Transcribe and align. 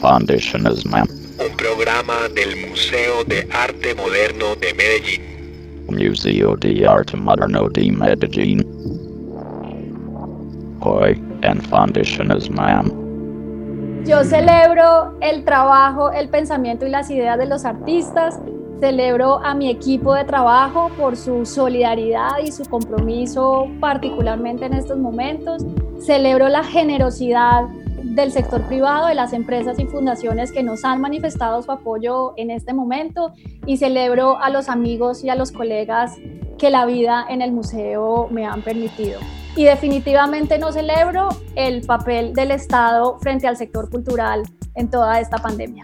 Condiciones 0.00 0.86
MAM. 0.86 1.08
Un 1.40 1.56
programa 1.56 2.28
del 2.32 2.68
Museo 2.68 3.24
de 3.24 3.48
Arte 3.52 3.96
Moderno 3.96 4.54
de 4.60 4.74
Medellín. 4.74 5.22
Museo 5.88 6.56
de 6.56 6.86
Arte 6.86 7.16
Moderno 7.16 7.68
de 7.68 7.90
Medellín. 7.90 8.64
Hoy 10.80 11.20
en 11.42 11.60
Condiciones 11.68 12.48
MAM. 12.48 14.04
Yo 14.04 14.22
celebro 14.22 15.18
el 15.20 15.44
trabajo, 15.44 16.12
el 16.12 16.28
pensamiento 16.28 16.86
y 16.86 16.90
las 16.90 17.10
ideas 17.10 17.36
de 17.38 17.46
los 17.46 17.64
artistas. 17.64 18.38
Celebro 18.80 19.44
a 19.44 19.54
mi 19.54 19.68
equipo 19.68 20.14
de 20.14 20.24
trabajo 20.24 20.90
por 20.96 21.14
su 21.14 21.44
solidaridad 21.44 22.38
y 22.42 22.50
su 22.50 22.64
compromiso, 22.64 23.68
particularmente 23.78 24.64
en 24.64 24.72
estos 24.72 24.96
momentos. 24.96 25.66
Celebro 26.00 26.48
la 26.48 26.64
generosidad 26.64 27.64
del 28.02 28.32
sector 28.32 28.62
privado, 28.62 29.08
de 29.08 29.14
las 29.14 29.34
empresas 29.34 29.78
y 29.78 29.84
fundaciones 29.84 30.50
que 30.50 30.62
nos 30.62 30.82
han 30.86 30.98
manifestado 31.02 31.60
su 31.60 31.70
apoyo 31.70 32.32
en 32.38 32.50
este 32.50 32.72
momento 32.72 33.32
y 33.66 33.76
celebro 33.76 34.38
a 34.40 34.48
los 34.48 34.70
amigos 34.70 35.22
y 35.24 35.28
a 35.28 35.34
los 35.34 35.52
colegas 35.52 36.16
que 36.56 36.70
la 36.70 36.86
vida 36.86 37.26
en 37.28 37.42
el 37.42 37.52
museo 37.52 38.28
me 38.30 38.46
han 38.46 38.62
permitido. 38.62 39.20
Y 39.56 39.64
definitivamente 39.64 40.58
no 40.58 40.72
celebro 40.72 41.28
el 41.54 41.82
papel 41.82 42.32
del 42.32 42.50
Estado 42.50 43.18
frente 43.18 43.46
al 43.46 43.58
sector 43.58 43.90
cultural 43.90 44.42
en 44.74 44.88
toda 44.88 45.20
esta 45.20 45.36
pandemia. 45.36 45.82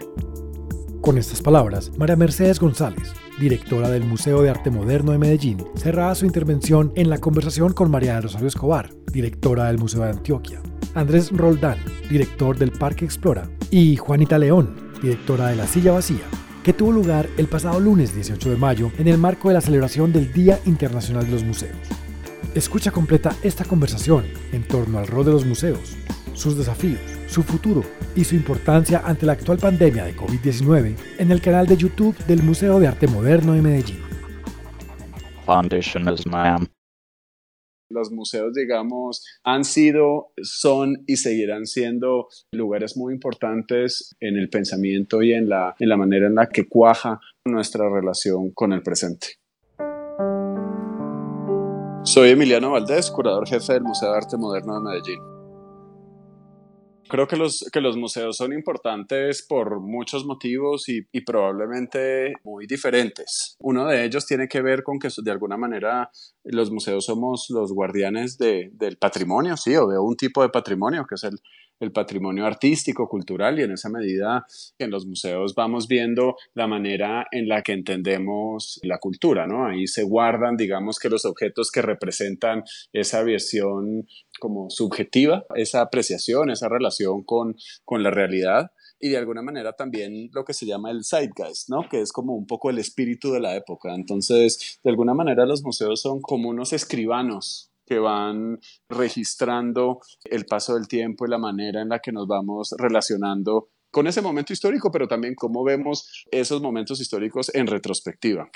Con 1.07 1.17
estas 1.17 1.41
palabras, 1.41 1.89
María 1.97 2.17
Mercedes 2.17 2.59
González, 2.59 3.13
directora 3.39 3.89
del 3.89 4.03
Museo 4.03 4.41
de 4.41 4.49
Arte 4.49 4.69
Moderno 4.69 5.13
de 5.13 5.17
Medellín, 5.17 5.63
cerraba 5.77 6.13
su 6.15 6.25
intervención 6.25 6.91
en 6.97 7.09
la 7.09 7.17
conversación 7.17 7.71
con 7.71 7.89
María 7.89 8.15
de 8.15 8.21
Rosario 8.23 8.49
Escobar, 8.49 8.89
directora 9.13 9.67
del 9.67 9.77
Museo 9.77 10.03
de 10.03 10.09
Antioquia, 10.09 10.61
Andrés 10.95 11.31
Roldán, 11.31 11.77
director 12.09 12.57
del 12.57 12.73
Parque 12.73 13.05
Explora, 13.05 13.49
y 13.71 13.95
Juanita 13.95 14.37
León, 14.37 14.75
directora 15.01 15.47
de 15.47 15.55
La 15.55 15.65
Silla 15.65 15.93
Vacía, 15.93 16.25
que 16.61 16.73
tuvo 16.73 16.91
lugar 16.91 17.29
el 17.37 17.47
pasado 17.47 17.79
lunes 17.79 18.13
18 18.13 18.49
de 18.49 18.57
mayo 18.57 18.91
en 18.97 19.07
el 19.07 19.17
marco 19.17 19.47
de 19.47 19.53
la 19.53 19.61
celebración 19.61 20.11
del 20.11 20.33
Día 20.33 20.59
Internacional 20.65 21.23
de 21.23 21.31
los 21.31 21.45
Museos. 21.45 21.77
Escucha 22.53 22.91
completa 22.91 23.33
esta 23.43 23.63
conversación 23.63 24.25
en 24.51 24.67
torno 24.67 24.99
al 24.99 25.07
rol 25.07 25.23
de 25.23 25.31
los 25.31 25.45
museos, 25.45 25.95
sus 26.33 26.57
desafíos, 26.57 27.16
su 27.27 27.43
futuro 27.43 27.83
y 28.15 28.23
su 28.23 28.35
importancia 28.35 29.01
ante 29.05 29.25
la 29.25 29.33
actual 29.33 29.57
pandemia 29.57 30.05
de 30.05 30.15
COVID-19 30.15 30.95
en 31.19 31.31
el 31.31 31.41
canal 31.41 31.67
de 31.67 31.77
YouTube 31.77 32.17
del 32.25 32.41
Museo 32.41 32.79
de 32.79 32.87
Arte 32.87 33.07
Moderno 33.07 33.53
de 33.53 33.61
Medellín. 33.61 33.99
Los 37.89 38.11
museos, 38.11 38.53
digamos, 38.53 39.23
han 39.45 39.63
sido, 39.63 40.33
son 40.41 41.03
y 41.07 41.15
seguirán 41.17 41.65
siendo 41.65 42.27
lugares 42.51 42.97
muy 42.97 43.13
importantes 43.13 44.13
en 44.19 44.35
el 44.35 44.49
pensamiento 44.49 45.21
y 45.21 45.31
en 45.31 45.47
la, 45.47 45.73
en 45.79 45.87
la 45.87 45.95
manera 45.95 46.27
en 46.27 46.35
la 46.35 46.49
que 46.49 46.67
cuaja 46.67 47.21
nuestra 47.45 47.89
relación 47.89 48.51
con 48.51 48.73
el 48.73 48.83
presente. 48.83 49.27
Soy 52.03 52.29
Emiliano 52.31 52.71
Valdés, 52.71 53.09
curador 53.09 53.47
jefe 53.47 53.73
del 53.73 53.83
Museo 53.83 54.11
de 54.11 54.17
Arte 54.17 54.37
Moderno 54.37 54.75
de 54.75 54.81
Medellín. 54.81 55.36
Creo 57.09 57.27
que 57.27 57.37
los, 57.37 57.69
que 57.71 57.81
los 57.81 57.95
museos 57.95 58.37
son 58.37 58.53
importantes 58.53 59.45
por 59.47 59.79
muchos 59.79 60.25
motivos 60.25 60.89
y, 60.89 61.01
probablemente 61.21 62.33
muy 62.43 62.67
diferentes. 62.67 63.55
Uno 63.59 63.87
de 63.87 64.05
ellos 64.05 64.25
tiene 64.25 64.47
que 64.47 64.61
ver 64.61 64.83
con 64.83 64.99
que 64.99 65.09
de 65.17 65.31
alguna 65.31 65.57
manera 65.57 66.09
los 66.43 66.71
museos 66.71 67.05
somos 67.05 67.47
los 67.49 67.73
guardianes 67.73 68.37
de, 68.37 68.69
del 68.73 68.97
patrimonio, 68.97 69.57
sí, 69.57 69.75
o 69.75 69.87
de 69.87 69.97
un 69.99 70.15
tipo 70.15 70.41
de 70.41 70.49
patrimonio, 70.49 71.05
que 71.07 71.15
es 71.15 71.23
el, 71.23 71.39
el 71.79 71.91
patrimonio 71.91 72.45
artístico, 72.45 73.07
cultural 73.07 73.59
y 73.59 73.63
en 73.63 73.71
esa 73.71 73.89
medida 73.89 74.45
en 74.79 74.91
los 74.91 75.05
museos 75.05 75.55
vamos 75.55 75.87
viendo 75.87 76.35
la 76.53 76.67
manera 76.67 77.27
en 77.31 77.47
la 77.47 77.61
que 77.61 77.73
entendemos 77.73 78.79
la 78.83 78.97
cultura, 78.97 79.47
¿no? 79.47 79.67
Ahí 79.67 79.87
se 79.87 80.03
guardan, 80.03 80.57
digamos 80.57 80.99
que 80.99 81.09
los 81.09 81.25
objetos 81.25 81.71
que 81.71 81.81
representan 81.81 82.63
esa 82.93 83.23
visión 83.23 84.07
como 84.39 84.69
subjetiva, 84.69 85.45
esa 85.55 85.81
apreciación, 85.81 86.49
esa 86.49 86.69
relación 86.69 87.23
con, 87.23 87.55
con 87.85 88.03
la 88.03 88.11
realidad 88.11 88.71
y 88.99 89.09
de 89.09 89.17
alguna 89.17 89.41
manera 89.41 89.73
también 89.73 90.29
lo 90.33 90.43
que 90.43 90.53
se 90.53 90.65
llama 90.65 90.91
el 90.91 91.05
zeitgeist, 91.05 91.69
¿no? 91.69 91.87
Que 91.89 92.01
es 92.01 92.11
como 92.11 92.33
un 92.35 92.47
poco 92.47 92.69
el 92.69 92.79
espíritu 92.79 93.31
de 93.31 93.39
la 93.39 93.55
época. 93.55 93.93
Entonces, 93.93 94.79
de 94.83 94.89
alguna 94.89 95.13
manera 95.13 95.45
los 95.45 95.63
museos 95.63 96.01
son 96.01 96.21
como 96.21 96.49
unos 96.49 96.73
escribanos 96.73 97.71
que 97.87 97.99
van 97.99 98.59
registrando 98.89 99.99
el 100.25 100.45
paso 100.45 100.75
del 100.75 100.87
tiempo 100.87 101.25
y 101.25 101.29
la 101.29 101.37
manera 101.37 101.81
en 101.81 101.89
la 101.89 101.99
que 101.99 102.11
nos 102.11 102.27
vamos 102.27 102.75
relacionando 102.77 103.69
con 103.89 104.05
ese 104.05 104.21
momento 104.21 104.53
histórico, 104.53 104.91
pero 104.91 105.07
también 105.07 105.33
cómo 105.33 105.63
vemos 105.63 106.25
esos 106.29 106.61
momentos 106.61 106.99
históricos 106.99 107.49
en 107.55 107.67
retrospectiva. 107.67 108.49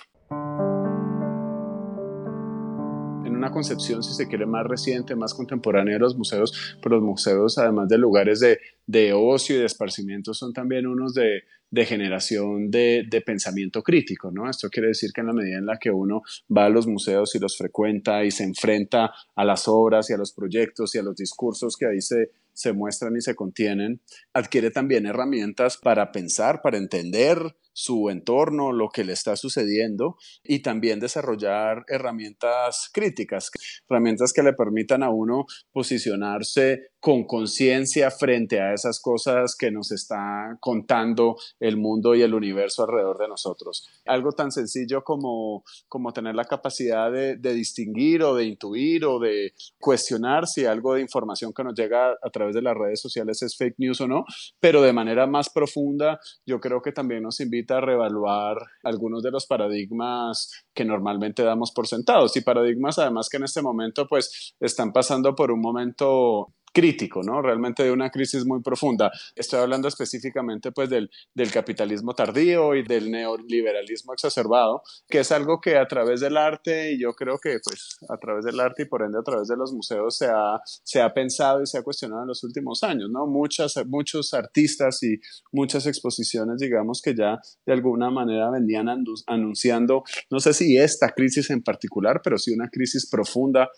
Una 3.42 3.50
concepción, 3.50 4.04
si 4.04 4.14
se 4.14 4.28
quiere, 4.28 4.46
más 4.46 4.68
reciente, 4.68 5.16
más 5.16 5.34
contemporánea 5.34 5.96
de 5.96 6.00
los 6.00 6.16
museos, 6.16 6.78
pero 6.80 6.98
los 6.98 7.04
museos, 7.04 7.58
además 7.58 7.90
de 7.90 7.98
lugares 7.98 8.40
de, 8.40 8.60
de 8.86 9.14
ocio 9.14 9.56
y 9.56 9.60
de 9.60 9.66
esparcimiento, 9.66 10.36
son 10.36 10.54
también 10.54 10.86
unos 10.86 11.16
de, 11.16 11.42
de 11.72 11.86
generación 11.88 12.70
de, 12.70 13.04
de, 13.10 13.22
pensamiento 13.22 13.82
crítico, 13.82 14.30
¿no? 14.32 14.48
Esto 14.48 14.70
quiere 14.70 14.90
decir 14.90 15.10
que 15.12 15.22
en 15.22 15.28
la 15.28 15.34
medida 15.34 15.58
en 15.58 15.66
la 15.66 15.80
que 15.80 15.90
uno 15.90 16.22
va 16.56 16.66
a 16.66 16.70
los 16.70 16.86
museos 16.86 17.34
y 17.34 17.40
los 17.40 17.58
frecuenta 17.58 18.24
y 18.24 18.30
se 18.30 18.44
enfrenta 18.44 19.12
a 19.36 19.44
las 19.44 19.68
obras 19.68 20.12
y 20.12 20.14
a 20.14 20.18
los 20.18 20.34
proyectos 20.34 20.94
y 20.94 21.00
a 21.00 21.04
los 21.04 21.16
discursos 21.16 21.78
que 21.78 21.88
ahí 21.88 22.00
se, 22.00 22.30
se 22.54 22.74
muestran 22.74 23.16
y 23.18 23.22
se 23.22 23.34
contienen, 23.34 24.02
adquiere 24.34 24.70
también 24.70 25.08
herramientas 25.08 25.78
para 25.78 26.12
pensar, 26.12 26.62
para 26.62 26.78
entender 26.78 27.40
su 27.82 28.10
entorno, 28.10 28.72
lo 28.72 28.90
que 28.90 29.04
le 29.04 29.14
está 29.14 29.36
sucediendo 29.36 30.18
y 30.44 30.62
también 30.62 31.00
desarrollar 31.00 31.84
herramientas 31.88 32.90
críticas, 32.94 33.50
herramientas 33.90 34.34
que 34.34 34.44
le 34.44 34.54
permitan 34.54 35.02
a 35.02 35.10
uno 35.10 35.46
posicionarse 35.72 36.92
con 37.00 37.24
conciencia 37.26 38.12
frente 38.12 38.62
a 38.62 38.74
esas 38.76 39.02
cosas 39.02 39.56
que 39.58 39.72
nos 39.72 39.92
está 39.92 40.56
contando 40.60 41.36
el 41.60 41.76
mundo 41.76 42.14
y 42.14 42.22
el 42.22 42.36
universo 42.36 42.84
alrededor 42.84 43.18
de 43.18 43.28
nosotros. 43.28 43.90
Algo 44.06 44.34
tan 44.34 44.52
sencillo 44.52 45.04
como, 45.04 45.64
como 45.88 46.14
tener 46.14 46.36
la 46.36 46.46
capacidad 46.46 47.12
de, 47.12 47.38
de 47.38 47.54
distinguir 47.56 48.22
o 48.22 48.36
de 48.36 48.46
intuir 48.46 49.06
o 49.06 49.18
de 49.18 49.54
cuestionar 49.80 50.46
si 50.46 50.66
algo 50.66 50.94
de 50.94 51.02
información 51.02 51.52
que 51.54 51.64
nos 51.64 51.74
llega 51.74 52.12
a 52.12 52.30
través 52.30 52.54
de 52.54 52.62
las 52.62 52.78
redes 52.78 53.02
sociales 53.02 53.42
es 53.42 53.58
fake 53.58 53.80
news 53.80 54.00
o 54.02 54.08
no, 54.08 54.24
pero 54.60 54.84
de 54.84 54.94
manera 54.94 55.26
más 55.26 55.50
profunda 55.50 56.20
yo 56.46 56.60
creo 56.60 56.84
que 56.84 56.92
también 56.92 57.24
nos 57.24 57.40
invita 57.40 57.71
a 57.74 57.82
reevaluar 57.82 58.58
algunos 58.84 59.24
de 59.24 59.32
los 59.32 59.46
paradigmas 59.46 60.66
que 60.74 60.86
normalmente 60.86 61.44
damos 61.44 61.72
por 61.72 61.88
sentados. 61.88 62.36
Y 62.38 62.42
paradigmas 62.42 63.00
además 63.00 63.30
que 63.30 63.38
en 63.38 63.44
este 63.44 63.62
momento 63.62 64.08
pues 64.08 64.56
están 64.60 64.92
pasando 64.92 65.36
por 65.36 65.52
un 65.52 65.62
momento 65.62 66.54
crítico, 66.72 67.22
¿no? 67.24 67.42
Realmente 67.42 67.84
de 67.84 67.92
una 67.92 68.10
crisis 68.10 68.46
muy 68.46 68.62
profunda. 68.62 69.12
Estoy 69.36 69.60
hablando 69.60 69.88
específicamente 69.88 70.72
pues 70.72 70.90
del, 70.90 71.10
del, 71.34 71.52
capitalismo 71.52 72.14
tardío 72.14 72.76
y 72.76 72.84
del 72.84 73.12
neoliberalismo 73.12 74.14
exacerbado, 74.14 74.84
que 75.10 75.20
es 75.20 75.32
algo 75.32 75.60
que 75.60 75.78
a 75.78 75.88
través 75.88 76.22
del 76.22 76.38
arte 76.38 76.94
y 76.94 77.02
yo 77.02 77.14
creo 77.14 77.38
que 77.40 77.60
pues 77.64 77.98
a 78.10 78.18
través 78.18 78.46
del 78.46 78.60
arte 78.60 78.84
y 78.84 78.86
por 78.86 79.04
ende 79.04 79.20
a 79.20 79.24
través 79.24 79.48
de 79.48 79.58
los 79.58 79.74
museos 79.74 80.18
se 80.18 80.28
ha, 80.28 80.62
se 80.66 81.02
ha 81.02 81.14
pensado 81.14 81.62
y 81.62 81.68
se 81.68 81.78
ha 81.78 81.84
cuestionado 81.84 82.22
en 82.22 82.30
los 82.30 82.44
últimos 82.44 82.84
años, 82.84 83.10
¿no? 83.12 83.28
Muchas, 83.28 83.76
muchos 83.88 84.34
artistas 84.34 85.04
y 85.04 85.20
muchas 85.52 85.86
exposiciones, 85.86 86.58
digamos 86.60 87.02
que 87.02 87.16
ya 87.16 87.40
de 87.66 87.74
alguna 87.74 88.10
manera 88.10 88.50
venían 88.50 88.88
anunciando, 89.28 90.04
no 90.30 90.40
sé 90.40 90.54
si 90.54 90.78
esta 90.78 91.10
crisis 91.10 91.50
en 91.50 91.62
particular, 91.62 92.22
pero 92.24 92.38
sí 92.38 92.54
una 92.54 92.70
crisis 92.70 93.10
profunda 93.10 93.70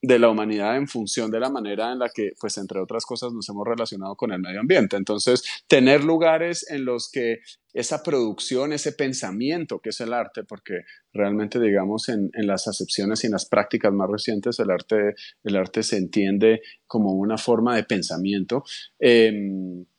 de 0.00 0.18
la 0.18 0.28
humanidad 0.28 0.76
en 0.76 0.86
función 0.86 1.30
de 1.30 1.40
la 1.40 1.50
manera 1.50 1.92
en 1.92 1.98
la 1.98 2.08
que, 2.08 2.32
pues, 2.40 2.56
entre 2.58 2.80
otras 2.80 3.04
cosas, 3.04 3.32
nos 3.32 3.48
hemos 3.48 3.66
relacionado 3.66 4.14
con 4.14 4.32
el 4.32 4.40
medio 4.40 4.60
ambiente. 4.60 4.96
Entonces, 4.96 5.42
tener 5.66 6.04
lugares 6.04 6.70
en 6.70 6.84
los 6.84 7.10
que 7.10 7.38
esa 7.72 8.02
producción, 8.02 8.72
ese 8.72 8.92
pensamiento 8.92 9.80
que 9.80 9.90
es 9.90 10.00
el 10.00 10.12
arte, 10.12 10.44
porque 10.44 10.82
realmente, 11.12 11.60
digamos, 11.60 12.08
en, 12.08 12.30
en 12.34 12.46
las 12.46 12.68
acepciones 12.68 13.22
y 13.22 13.26
en 13.26 13.32
las 13.32 13.46
prácticas 13.46 13.92
más 13.92 14.08
recientes, 14.08 14.58
el 14.60 14.70
arte, 14.70 15.14
el 15.42 15.56
arte 15.56 15.82
se 15.82 15.96
entiende 15.96 16.62
como 16.86 17.12
una 17.12 17.36
forma 17.36 17.76
de 17.76 17.84
pensamiento, 17.84 18.64
eh, 18.98 19.32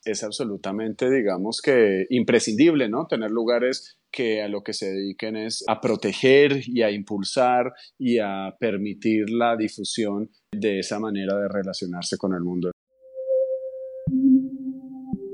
es 0.03 0.23
absolutamente, 0.23 1.09
digamos, 1.09 1.61
que 1.61 2.07
imprescindible, 2.09 2.89
¿no? 2.89 3.05
Tener 3.07 3.31
lugares 3.31 3.98
que 4.11 4.41
a 4.41 4.47
lo 4.47 4.63
que 4.63 4.73
se 4.73 4.91
dediquen 4.91 5.35
es 5.35 5.63
a 5.67 5.79
proteger 5.79 6.61
y 6.67 6.81
a 6.81 6.91
impulsar 6.91 7.73
y 7.97 8.19
a 8.19 8.55
permitir 8.59 9.29
la 9.29 9.55
difusión 9.55 10.29
de 10.51 10.79
esa 10.79 10.99
manera 10.99 11.37
de 11.37 11.47
relacionarse 11.47 12.17
con 12.17 12.33
el 12.33 12.41
mundo. 12.41 12.71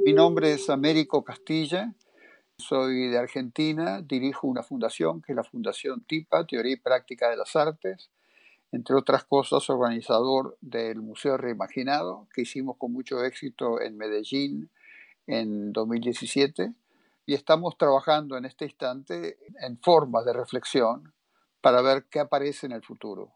Mi 0.05 0.13
nombre 0.13 0.53
es 0.53 0.69
Américo 0.69 1.23
Castilla, 1.23 1.95
Soy 2.57 3.09
de 3.09 3.17
Argentina, 3.17 4.01
dirijo 4.01 4.47
una 4.47 4.63
fundación 4.63 5.21
que 5.21 5.33
es 5.33 5.35
la 5.35 5.43
Fundación 5.43 6.05
TIPA, 6.05 6.47
Teoría 6.47 6.73
y 6.73 6.77
Práctica 6.77 7.29
de 7.29 7.37
las 7.37 7.55
Artes, 7.55 8.11
entre 8.71 8.95
otras 8.95 9.25
cosas 9.25 9.69
organizador 9.69 10.57
del 10.61 11.01
Museo 11.01 11.37
Reimaginado, 11.37 12.27
que 12.33 12.43
hicimos 12.43 12.77
con 12.77 12.93
mucho 12.93 13.23
éxito 13.23 13.81
en 13.81 13.97
Medellín 13.97 14.69
en 15.27 15.73
2017, 15.73 16.73
y 17.25 17.33
estamos 17.33 17.77
trabajando 17.77 18.37
en 18.37 18.45
este 18.45 18.65
instante 18.65 19.37
en 19.61 19.79
formas 19.79 20.25
de 20.25 20.33
reflexión 20.33 21.13
para 21.61 21.81
ver 21.81 22.05
qué 22.09 22.19
aparece 22.19 22.67
en 22.67 22.73
el 22.73 22.83
futuro. 22.83 23.33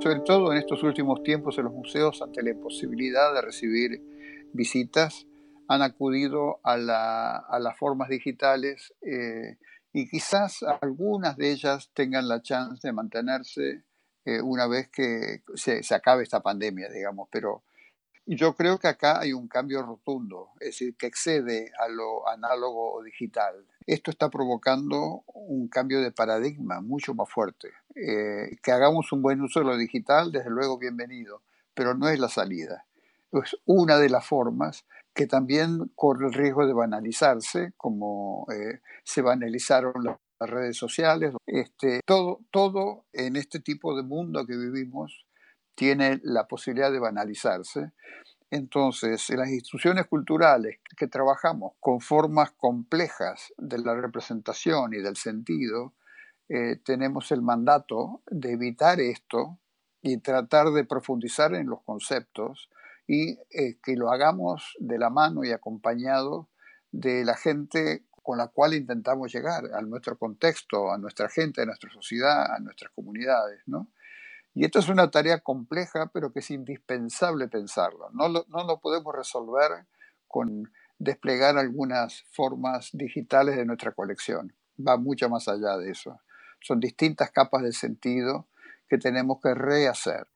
Sobre 0.00 0.20
todo 0.20 0.52
en 0.52 0.58
estos 0.58 0.82
últimos 0.82 1.22
tiempos 1.22 1.58
en 1.58 1.64
los 1.64 1.72
museos, 1.72 2.22
ante 2.22 2.42
la 2.42 2.50
imposibilidad 2.50 3.34
de 3.34 3.42
recibir 3.42 4.02
visitas, 4.52 5.26
han 5.66 5.82
acudido 5.82 6.60
a, 6.62 6.76
las 6.76 7.78
formas 7.78 8.08
digitales 8.08 8.94
eh, 9.02 9.58
y 9.92 10.08
quizás 10.08 10.62
algunas 10.80 11.36
de 11.36 11.52
ellas 11.52 11.90
tengan 11.94 12.28
la 12.28 12.42
chance 12.42 12.86
de 12.86 12.92
mantenerse 12.92 13.84
eh, 14.24 14.40
una 14.40 14.66
vez 14.66 14.88
que 14.88 15.42
se, 15.54 15.82
se, 15.82 15.94
acabe 15.94 16.22
esta 16.22 16.40
pandemia, 16.40 16.88
digamos, 16.90 17.28
pero 17.30 17.64
yo 18.36 18.54
creo 18.54 18.78
que 18.78 18.88
acá 18.88 19.20
hay 19.20 19.32
un 19.32 19.48
cambio 19.48 19.82
rotundo, 19.82 20.50
es 20.60 20.66
decir, 20.68 20.96
que 20.96 21.06
excede 21.06 21.72
a 21.78 21.88
lo 21.88 22.28
análogo 22.28 22.92
o 22.92 23.02
digital. 23.02 23.64
Esto 23.86 24.10
está 24.10 24.28
provocando 24.28 25.22
un 25.32 25.68
cambio 25.68 26.02
de 26.02 26.12
paradigma 26.12 26.82
mucho 26.82 27.14
más 27.14 27.28
fuerte. 27.30 27.70
Eh, 27.94 28.58
que 28.62 28.70
hagamos 28.70 29.12
un 29.12 29.22
buen 29.22 29.40
uso 29.40 29.60
de 29.60 29.66
lo 29.66 29.76
digital, 29.78 30.30
desde 30.30 30.50
luego 30.50 30.78
bienvenido, 30.78 31.40
pero 31.72 31.94
no 31.94 32.08
es 32.08 32.18
la 32.18 32.28
salida. 32.28 32.84
Es 33.32 33.56
una 33.64 33.96
de 33.98 34.10
las 34.10 34.26
formas 34.26 34.84
que 35.14 35.26
también 35.26 35.90
corre 35.94 36.26
el 36.26 36.34
riesgo 36.34 36.66
de 36.66 36.74
banalizarse, 36.74 37.72
como 37.78 38.46
eh, 38.52 38.80
se 39.04 39.22
banalizaron 39.22 40.04
las 40.04 40.18
redes 40.38 40.76
sociales. 40.76 41.34
Este, 41.46 42.02
todo, 42.04 42.40
todo 42.50 43.06
en 43.12 43.36
este 43.36 43.58
tipo 43.60 43.96
de 43.96 44.02
mundo 44.02 44.46
que 44.46 44.56
vivimos 44.56 45.24
tiene 45.78 46.18
la 46.24 46.48
posibilidad 46.48 46.90
de 46.90 46.98
banalizarse. 46.98 47.92
Entonces, 48.50 49.30
en 49.30 49.38
las 49.38 49.48
instituciones 49.48 50.06
culturales 50.06 50.80
que 50.96 51.06
trabajamos 51.06 51.74
con 51.78 52.00
formas 52.00 52.50
complejas 52.50 53.52
de 53.56 53.78
la 53.78 53.94
representación 53.94 54.92
y 54.92 54.96
del 54.98 55.14
sentido, 55.14 55.94
eh, 56.48 56.80
tenemos 56.84 57.30
el 57.30 57.42
mandato 57.42 58.22
de 58.28 58.54
evitar 58.54 58.98
esto 58.98 59.60
y 60.02 60.18
tratar 60.18 60.72
de 60.72 60.84
profundizar 60.84 61.54
en 61.54 61.68
los 61.68 61.82
conceptos 61.84 62.68
y 63.06 63.38
eh, 63.50 63.78
que 63.80 63.94
lo 63.94 64.10
hagamos 64.10 64.74
de 64.80 64.98
la 64.98 65.10
mano 65.10 65.44
y 65.44 65.52
acompañado 65.52 66.48
de 66.90 67.24
la 67.24 67.36
gente 67.36 68.04
con 68.24 68.36
la 68.36 68.48
cual 68.48 68.74
intentamos 68.74 69.32
llegar, 69.32 69.62
a 69.72 69.80
nuestro 69.82 70.18
contexto, 70.18 70.90
a 70.90 70.98
nuestra 70.98 71.28
gente, 71.28 71.62
a 71.62 71.66
nuestra 71.66 71.90
sociedad, 71.90 72.52
a 72.52 72.58
nuestras 72.58 72.90
comunidades, 72.92 73.62
¿no? 73.66 73.92
Y 74.58 74.64
esto 74.64 74.80
es 74.80 74.88
una 74.88 75.08
tarea 75.08 75.38
compleja, 75.38 76.10
pero 76.12 76.32
que 76.32 76.40
es 76.40 76.50
indispensable 76.50 77.46
pensarlo. 77.46 78.10
No 78.10 78.28
lo, 78.28 78.44
no 78.48 78.66
lo 78.66 78.80
podemos 78.80 79.14
resolver 79.14 79.86
con 80.26 80.72
desplegar 80.98 81.56
algunas 81.56 82.24
formas 82.32 82.90
digitales 82.92 83.56
de 83.56 83.64
nuestra 83.64 83.92
colección. 83.92 84.52
Va 84.76 84.96
mucho 84.96 85.28
más 85.28 85.46
allá 85.46 85.76
de 85.76 85.92
eso. 85.92 86.18
Son 86.60 86.80
distintas 86.80 87.30
capas 87.30 87.62
de 87.62 87.70
sentido 87.70 88.48
que 88.88 88.98
tenemos 88.98 89.38
que 89.40 89.54
rehacer. 89.54 90.26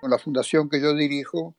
Con 0.00 0.10
la 0.10 0.16
fundación 0.16 0.70
que 0.70 0.80
yo 0.80 0.94
dirijo, 0.94 1.54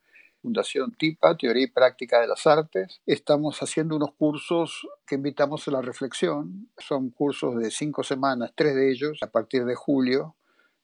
Fundación 0.47 0.94
TIPA, 0.97 1.35
Teoría 1.35 1.65
y 1.65 1.67
Práctica 1.67 2.21
de 2.21 2.27
las 2.27 2.47
Artes. 2.47 3.01
Estamos 3.05 3.59
haciendo 3.61 3.97
unos 3.97 4.13
cursos 4.13 4.88
que 5.05 5.15
invitamos 5.15 5.67
a 5.67 5.71
la 5.71 5.81
reflexión. 5.81 6.69
Son 6.77 7.09
cursos 7.09 7.57
de 7.57 7.69
cinco 7.69 8.01
semanas, 8.01 8.53
tres 8.55 8.73
de 8.73 8.89
ellos, 8.89 9.19
a 9.21 9.27
partir 9.27 9.65
de 9.65 9.75
julio. 9.75 10.38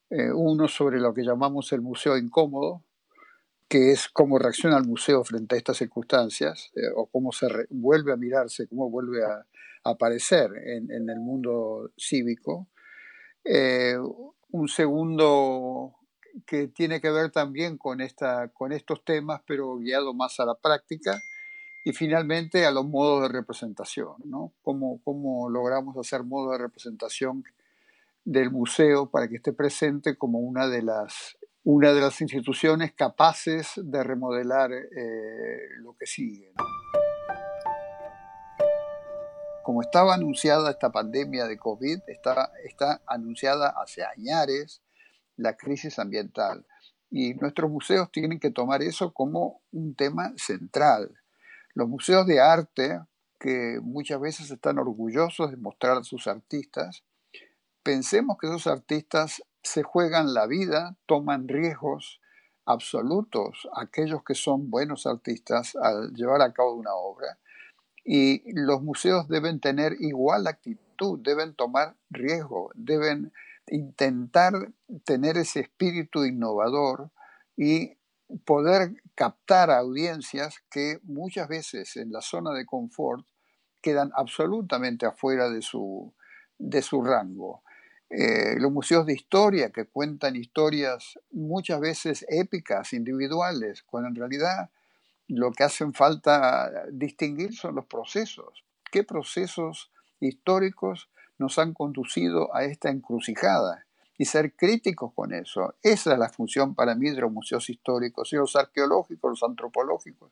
Eh, 0.10 0.34
uno 0.34 0.68
sobre 0.68 1.00
lo 1.00 1.14
que 1.14 1.22
llamamos 1.22 1.72
el 1.72 1.80
museo 1.80 2.18
incómodo, 2.18 2.84
que 3.70 3.94
es 3.94 4.10
cómo 4.10 4.38
reacciona 4.38 4.78
el 4.78 4.84
museo 4.86 5.24
frente 5.24 5.56
a 5.56 5.60
estas 5.60 5.78
circunstancias, 5.78 6.70
eh, 6.76 6.82
o 6.94 7.06
cómo 7.06 7.32
se 7.32 7.48
vuelve 7.70 8.12
a 8.12 8.18
mirarse, 8.18 8.68
cómo 8.68 8.90
vuelve 8.90 9.24
a, 9.24 9.46
aparecer 9.86 10.52
en, 10.66 11.10
el 11.10 11.20
mundo 11.22 11.92
cívico. 11.98 12.68
Eh, 13.46 13.98
un 14.52 14.68
segundo 14.68 15.96
que 16.46 16.68
tiene 16.68 17.02
que 17.02 17.12
ver 17.12 17.32
también 17.32 17.78
con, 17.78 18.02
esta, 18.02 18.50
con 18.50 18.72
estos 18.72 19.04
temas, 19.04 19.42
pero 19.46 19.78
guiado 19.78 20.14
más 20.14 20.40
a 20.40 20.46
la 20.46 20.56
práctica. 20.56 21.22
Y 21.86 21.92
finalmente 21.92 22.66
a 22.66 22.72
los 22.72 22.86
modos 22.86 23.24
de 23.24 23.28
representación, 23.28 24.16
¿no? 24.24 24.54
¿Cómo, 24.62 25.02
cómo 25.04 25.50
logramos 25.50 25.98
hacer 25.98 26.24
modos 26.24 26.54
de 26.54 26.58
representación 26.60 27.44
del 28.26 28.52
museo 28.52 29.10
para 29.10 29.28
que 29.28 29.36
esté 29.36 29.54
presente 29.54 30.18
como 30.18 30.40
una 30.40 30.68
de 30.68 30.82
las, 30.82 31.38
una 31.64 31.94
de 31.94 32.02
las 32.02 32.22
instituciones 32.22 32.94
capaces 32.94 33.74
de 33.76 34.04
remodelar 34.04 34.72
eh, 34.72 35.60
lo 35.80 35.96
que 35.96 36.06
sigue. 36.06 36.54
Como 39.64 39.82
estaba 39.82 40.14
anunciada 40.14 40.72
esta 40.72 40.92
pandemia 40.92 41.46
de 41.46 41.58
COVID, 41.58 42.00
está, 42.08 42.52
está 42.66 43.02
anunciada 43.06 43.74
hace 43.82 44.04
años 44.04 44.82
la 45.38 45.56
crisis 45.56 46.00
ambiental. 46.00 46.66
Y 47.10 47.36
nuestros 47.36 47.70
museos 47.70 48.12
tienen 48.12 48.40
que 48.40 48.52
tomar 48.52 48.82
eso 48.82 49.14
como 49.14 49.62
un 49.72 49.96
tema 49.96 50.34
central. 50.36 51.16
Los 51.76 51.88
museos 51.88 52.26
de 52.26 52.40
arte, 52.40 53.00
que 53.40 53.80
muchas 53.82 54.20
veces 54.20 54.50
están 54.50 54.80
orgullosos 54.80 55.52
de 55.52 55.58
mostrar 55.58 55.98
a 55.98 56.04
sus 56.04 56.28
artistas, 56.28 57.04
pensemos 57.84 58.38
que 58.40 58.48
esos 58.48 58.68
artistas 58.68 59.44
se 59.62 59.84
juegan 59.84 60.34
la 60.34 60.48
vida, 60.48 60.96
toman 61.06 61.48
riesgos 61.48 62.20
absolutos, 62.66 63.68
aquellos 63.76 64.24
que 64.24 64.36
son 64.36 64.70
buenos 64.70 65.06
artistas 65.06 65.76
al 65.76 66.14
llevar 66.14 66.42
a 66.42 66.54
cabo 66.54 66.74
una 66.74 66.94
obra. 66.94 67.38
Y 68.06 68.42
los 68.54 68.82
museos 68.82 69.28
deben 69.28 69.60
tener 69.60 69.94
igual 70.00 70.48
actitud, 70.48 71.20
deben 71.20 71.54
tomar 71.56 71.96
riesgo, 72.10 72.72
deben 72.76 73.32
intentar 73.68 74.54
tener 75.06 75.38
ese 75.38 75.62
espíritu 75.62 76.26
innovador 76.26 77.12
y 77.56 77.98
poder 78.46 79.02
captar 79.16 79.72
audiencias 79.72 80.64
que 80.70 81.00
muchas 81.04 81.48
veces 81.48 81.96
en 81.98 82.12
la 82.12 82.22
zona 82.22 82.52
de 82.52 82.66
confort 82.66 83.26
quedan 83.82 84.12
absolutamente 84.16 85.06
afuera 85.06 85.50
de 85.50 85.62
su, 85.62 86.14
de 86.58 86.82
su 86.82 87.04
rango. 87.04 87.64
Eh, 88.10 88.56
los 88.60 88.72
museos 88.72 89.06
de 89.06 89.14
historia 89.14 89.72
que 89.72 89.86
cuentan 89.86 90.36
historias 90.36 91.20
muchas 91.32 91.80
veces 91.80 92.26
épicas, 92.30 92.94
individuales, 92.94 93.84
cuando 93.84 94.10
en 94.10 94.16
realidad 94.16 94.70
lo 95.28 95.52
que 95.52 95.64
hacen 95.64 95.94
falta 95.94 96.86
distinguir 96.92 97.56
son 97.56 97.76
los 97.76 97.86
procesos. 97.86 98.64
¿Qué 98.92 99.04
procesos 99.04 99.92
históricos 100.20 101.10
nos 101.38 101.58
han 101.60 101.74
conducido 101.74 102.56
a 102.56 102.64
esta 102.64 102.90
encrucijada 102.90 103.86
y 104.18 104.26
ser 104.26 104.54
críticos 104.54 105.12
con 105.14 105.34
eso. 105.34 105.76
Esa 105.82 106.14
es 106.14 106.20
la 106.20 106.30
función 106.30 106.76
para 106.76 106.96
mí 106.96 107.10
de 107.10 107.22
los 107.22 107.32
museos 107.32 107.70
históricos 107.70 108.32
y 108.34 108.36
los 108.36 108.56
arqueológicos, 108.56 109.32
los 109.32 109.44
antropológicos, 109.44 110.32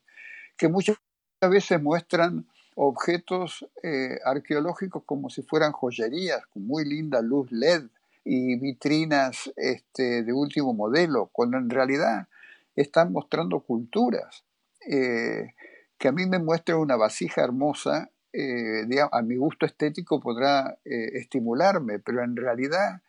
que 0.56 0.68
muchas 0.68 0.98
veces 1.42 1.82
muestran 1.82 2.48
objetos 2.76 3.68
eh, 3.84 4.20
arqueológicos 4.24 5.04
como 5.06 5.30
si 5.30 5.42
fueran 5.42 5.72
joyerías, 5.72 6.46
con 6.48 6.66
muy 6.66 6.86
linda 6.86 7.22
luz 7.22 7.52
LED 7.52 7.84
y 8.24 8.58
vitrinas 8.60 9.52
este, 9.56 10.24
de 10.24 10.34
último 10.34 10.74
modelo, 10.74 11.30
cuando 11.32 11.58
en 11.58 11.70
realidad 11.70 12.28
están 12.76 13.12
mostrando 13.12 13.60
culturas. 13.62 14.44
Eh, 14.88 15.54
que 15.98 16.08
a 16.08 16.12
mí 16.12 16.26
me 16.26 16.40
muestran 16.40 16.80
una 16.80 16.96
vasija 16.96 17.44
hermosa 17.44 18.10
eh, 18.34 18.86
a 19.12 19.22
mi 19.22 19.36
gusto 19.36 19.66
estético 19.66 20.20
podrá 20.20 20.78
eh, 20.86 21.12
estimularme, 21.14 22.00
pero 22.00 22.24
en 22.24 22.36
realidad 22.36 23.02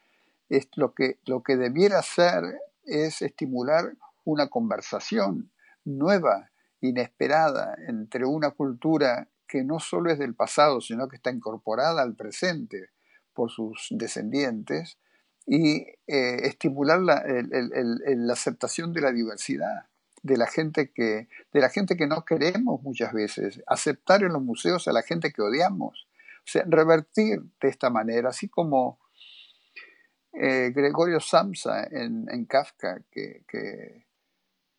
es 0.49 0.69
lo, 0.77 0.95
que, 0.95 1.19
lo 1.25 1.43
que 1.43 1.57
debiera 1.57 1.99
hacer 1.99 2.43
es 2.85 3.23
estimular 3.23 3.93
una 4.25 4.49
conversación 4.49 5.51
nueva, 5.85 6.51
inesperada, 6.81 7.77
entre 7.87 8.25
una 8.25 8.51
cultura 8.51 9.29
que 9.47 9.63
no 9.63 9.79
solo 9.79 10.11
es 10.11 10.19
del 10.19 10.35
pasado, 10.35 10.81
sino 10.81 11.09
que 11.09 11.17
está 11.17 11.31
incorporada 11.31 12.03
al 12.03 12.15
presente 12.15 12.91
por 13.33 13.51
sus 13.51 13.89
descendientes, 13.91 14.99
y 15.47 15.87
eh, 16.07 16.47
estimular 16.47 17.01
la 17.01 18.33
aceptación 18.33 18.93
de 18.93 19.01
la 19.01 19.11
diversidad 19.11 19.87
de 20.23 20.37
la 20.37 20.47
gente 20.47 20.91
que, 20.93 21.29
de 21.53 21.61
la 21.61 21.69
gente 21.69 21.97
que 21.97 22.07
no 22.07 22.25
queremos 22.25 22.83
muchas 22.83 23.13
veces, 23.13 23.63
aceptar 23.67 24.23
en 24.23 24.33
los 24.33 24.43
museos 24.43 24.87
a 24.89 24.93
la 24.93 25.03
gente 25.03 25.33
que 25.33 25.43
odiamos, 25.43 26.07
o 26.39 26.47
sea, 26.47 26.65
revertir 26.67 27.43
de 27.61 27.69
esta 27.69 27.91
manera, 27.91 28.31
así 28.31 28.49
como 28.49 28.99
eh, 30.33 30.73
Gregorio 30.75 31.21
Samsa 31.21 31.87
en, 31.91 32.47
Kafka, 32.47 33.03
que, 33.11 33.45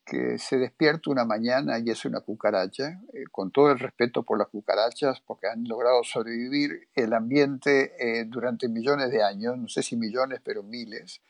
que 0.06 0.38
se 0.38 0.58
despierta 0.58 1.10
una 1.10 1.26
mañana 1.26 1.80
y 1.80 1.90
es 1.90 2.06
una 2.06 2.22
cucaracha, 2.22 3.02
eh, 3.14 3.24
con 3.32 3.52
todo 3.52 3.72
el 3.72 3.80
respeto 3.80 4.24
por 4.24 4.38
las 4.38 4.48
cucarachas, 4.48 5.22
porque 5.22 5.48
han 5.48 5.64
logrado 5.66 6.04
sobrevivir 6.04 6.88
el 6.96 7.14
ambiente 7.14 7.94
eh, 8.00 8.26
durante 8.26 8.68
millones 8.68 9.12
de 9.12 9.24
años, 9.24 9.58
no 9.58 9.68
sé 9.68 9.84
si 9.84 9.96
millones, 9.96 10.42
pero 10.44 10.64
miles. 10.64 11.22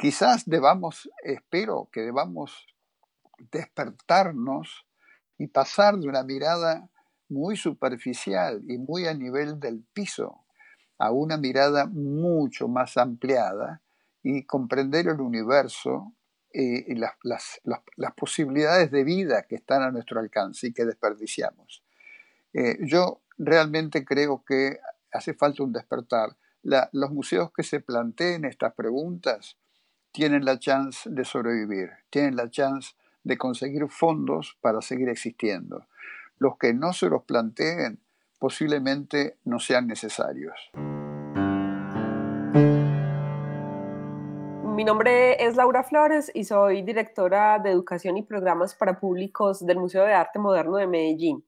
Quizás 0.00 0.46
debamos, 0.46 1.10
espero 1.22 1.90
que 1.92 2.00
debamos 2.00 2.66
despertarnos 3.52 4.86
y 5.36 5.48
pasar 5.48 5.98
de 5.98 6.08
una 6.08 6.22
mirada 6.22 6.88
muy 7.28 7.54
superficial 7.58 8.62
y 8.66 8.78
muy 8.78 9.06
a 9.06 9.12
nivel 9.12 9.60
del 9.60 9.84
piso 9.92 10.40
a 10.96 11.10
una 11.10 11.36
mirada 11.36 11.84
mucho 11.84 12.66
más 12.66 12.96
ampliada 12.96 13.82
y 14.22 14.46
comprender 14.46 15.06
el 15.06 15.20
universo 15.20 16.14
eh, 16.54 16.86
y 16.88 16.94
las, 16.94 17.60
posibilidades 18.16 18.90
de 18.90 19.04
vida 19.04 19.42
que 19.42 19.56
están 19.56 19.82
a 19.82 19.90
nuestro 19.90 20.18
alcance 20.18 20.68
y 20.68 20.72
que 20.72 20.86
desperdiciamos. 20.86 21.84
Eh, 22.54 22.78
yo 22.86 23.20
realmente 23.36 24.06
creo 24.06 24.46
que 24.46 24.78
hace 25.12 25.34
falta 25.34 25.62
un 25.62 25.74
despertar. 25.74 26.38
los 26.62 27.10
museos 27.10 27.52
que 27.52 27.62
se 27.62 27.80
planteen 27.80 28.46
estas 28.46 28.72
preguntas 28.72 29.58
tienen 30.12 30.44
la 30.44 30.58
chance 30.58 31.08
de 31.10 31.24
sobrevivir, 31.24 31.90
tienen 32.10 32.36
la 32.36 32.50
chance 32.50 32.94
de 33.24 33.36
conseguir 33.36 33.88
fondos 33.88 34.56
para 34.60 34.80
seguir 34.80 35.08
existiendo. 35.08 35.86
Los 36.38 36.56
que 36.56 36.72
no 36.72 36.92
se 36.92 37.08
los 37.08 37.22
planteen 37.24 38.00
posiblemente 38.38 39.36
no 39.44 39.58
sean 39.58 39.86
necesarios. 39.86 40.70
Mi 44.80 44.84
nombre 44.84 45.44
es 45.44 45.56
Laura 45.56 45.82
Flores 45.82 46.32
y 46.32 46.44
soy 46.44 46.80
directora 46.80 47.58
de 47.58 47.70
Educación 47.70 48.16
y 48.16 48.22
Programas 48.22 48.74
para 48.74 48.98
Públicos 48.98 49.66
del 49.66 49.78
Museo 49.78 50.04
de 50.04 50.14
Arte 50.14 50.38
Moderno 50.38 50.78
de 50.78 50.86
Medellín. 50.86 51.44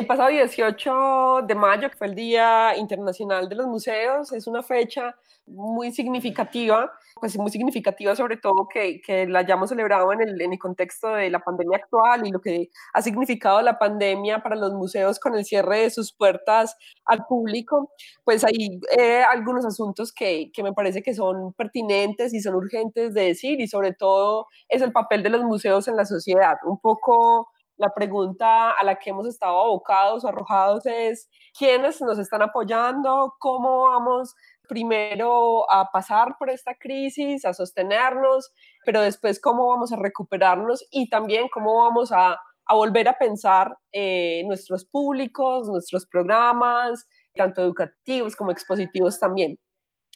El 0.00 0.06
pasado 0.06 0.30
18 0.30 1.42
de 1.46 1.54
mayo, 1.54 1.90
que 1.90 1.96
fue 1.98 2.06
el 2.06 2.14
Día 2.14 2.74
Internacional 2.74 3.50
de 3.50 3.54
los 3.54 3.66
Museos, 3.66 4.32
es 4.32 4.46
una 4.46 4.62
fecha 4.62 5.14
muy 5.46 5.92
significativa, 5.92 6.90
pues 7.20 7.36
muy 7.36 7.50
significativa 7.50 8.16
sobre 8.16 8.38
todo 8.38 8.66
que, 8.72 9.02
que 9.02 9.26
la 9.26 9.40
hayamos 9.40 9.68
celebrado 9.68 10.10
en 10.14 10.22
el, 10.22 10.40
en 10.40 10.54
el, 10.54 10.58
contexto 10.58 11.08
de 11.08 11.28
la 11.28 11.40
pandemia 11.40 11.76
actual 11.76 12.26
y 12.26 12.30
lo 12.30 12.40
que 12.40 12.70
ha 12.94 13.02
significado 13.02 13.60
la 13.60 13.78
pandemia 13.78 14.42
para 14.42 14.56
los 14.56 14.72
museos 14.72 15.18
con 15.20 15.34
el 15.34 15.44
cierre 15.44 15.80
de 15.80 15.90
sus 15.90 16.14
puertas 16.14 16.78
al 17.04 17.26
público, 17.26 17.92
pues 18.24 18.42
hay 18.42 18.80
eh, 18.96 19.22
algunos 19.30 19.66
asuntos 19.66 20.14
que, 20.14 20.50
que 20.50 20.62
me 20.62 20.72
parece 20.72 21.02
que 21.02 21.12
son 21.12 21.52
pertinentes 21.52 22.32
y 22.32 22.40
son 22.40 22.54
urgentes 22.54 23.12
de 23.12 23.24
decir 23.24 23.60
y 23.60 23.68
sobre 23.68 23.92
todo 23.92 24.46
es 24.70 24.80
el 24.80 24.92
papel 24.92 25.22
de 25.22 25.28
los 25.28 25.42
museos 25.42 25.88
en 25.88 25.96
la 25.96 26.06
sociedad, 26.06 26.56
un 26.64 26.80
poco 26.80 27.49
la 27.80 27.94
pregunta 27.94 28.72
a 28.72 28.84
la 28.84 28.96
que 28.96 29.08
hemos 29.08 29.26
estado 29.26 29.58
abocados 29.58 30.26
arrojados 30.26 30.84
es 30.84 31.30
quiénes 31.58 32.00
nos 32.02 32.18
están 32.18 32.42
apoyando, 32.42 33.34
cómo 33.38 33.88
vamos 33.88 34.34
primero 34.68 35.68
a 35.72 35.90
pasar 35.90 36.36
por 36.38 36.50
esta 36.50 36.74
crisis, 36.74 37.46
a 37.46 37.54
sostenernos, 37.54 38.52
pero 38.84 39.00
después 39.00 39.40
cómo 39.40 39.66
vamos 39.68 39.92
a 39.92 39.96
recuperarnos 39.96 40.86
y 40.90 41.08
también 41.08 41.48
cómo 41.52 41.82
vamos 41.82 42.12
a, 42.12 42.38
a 42.66 42.74
volver 42.74 43.08
a 43.08 43.16
pensar 43.16 43.74
eh, 43.92 44.42
nuestros 44.44 44.84
públicos, 44.84 45.66
nuestros 45.66 46.06
programas, 46.06 47.08
tanto 47.34 47.62
educativos 47.62 48.36
como 48.36 48.52
expositivos 48.52 49.18
también. 49.18 49.58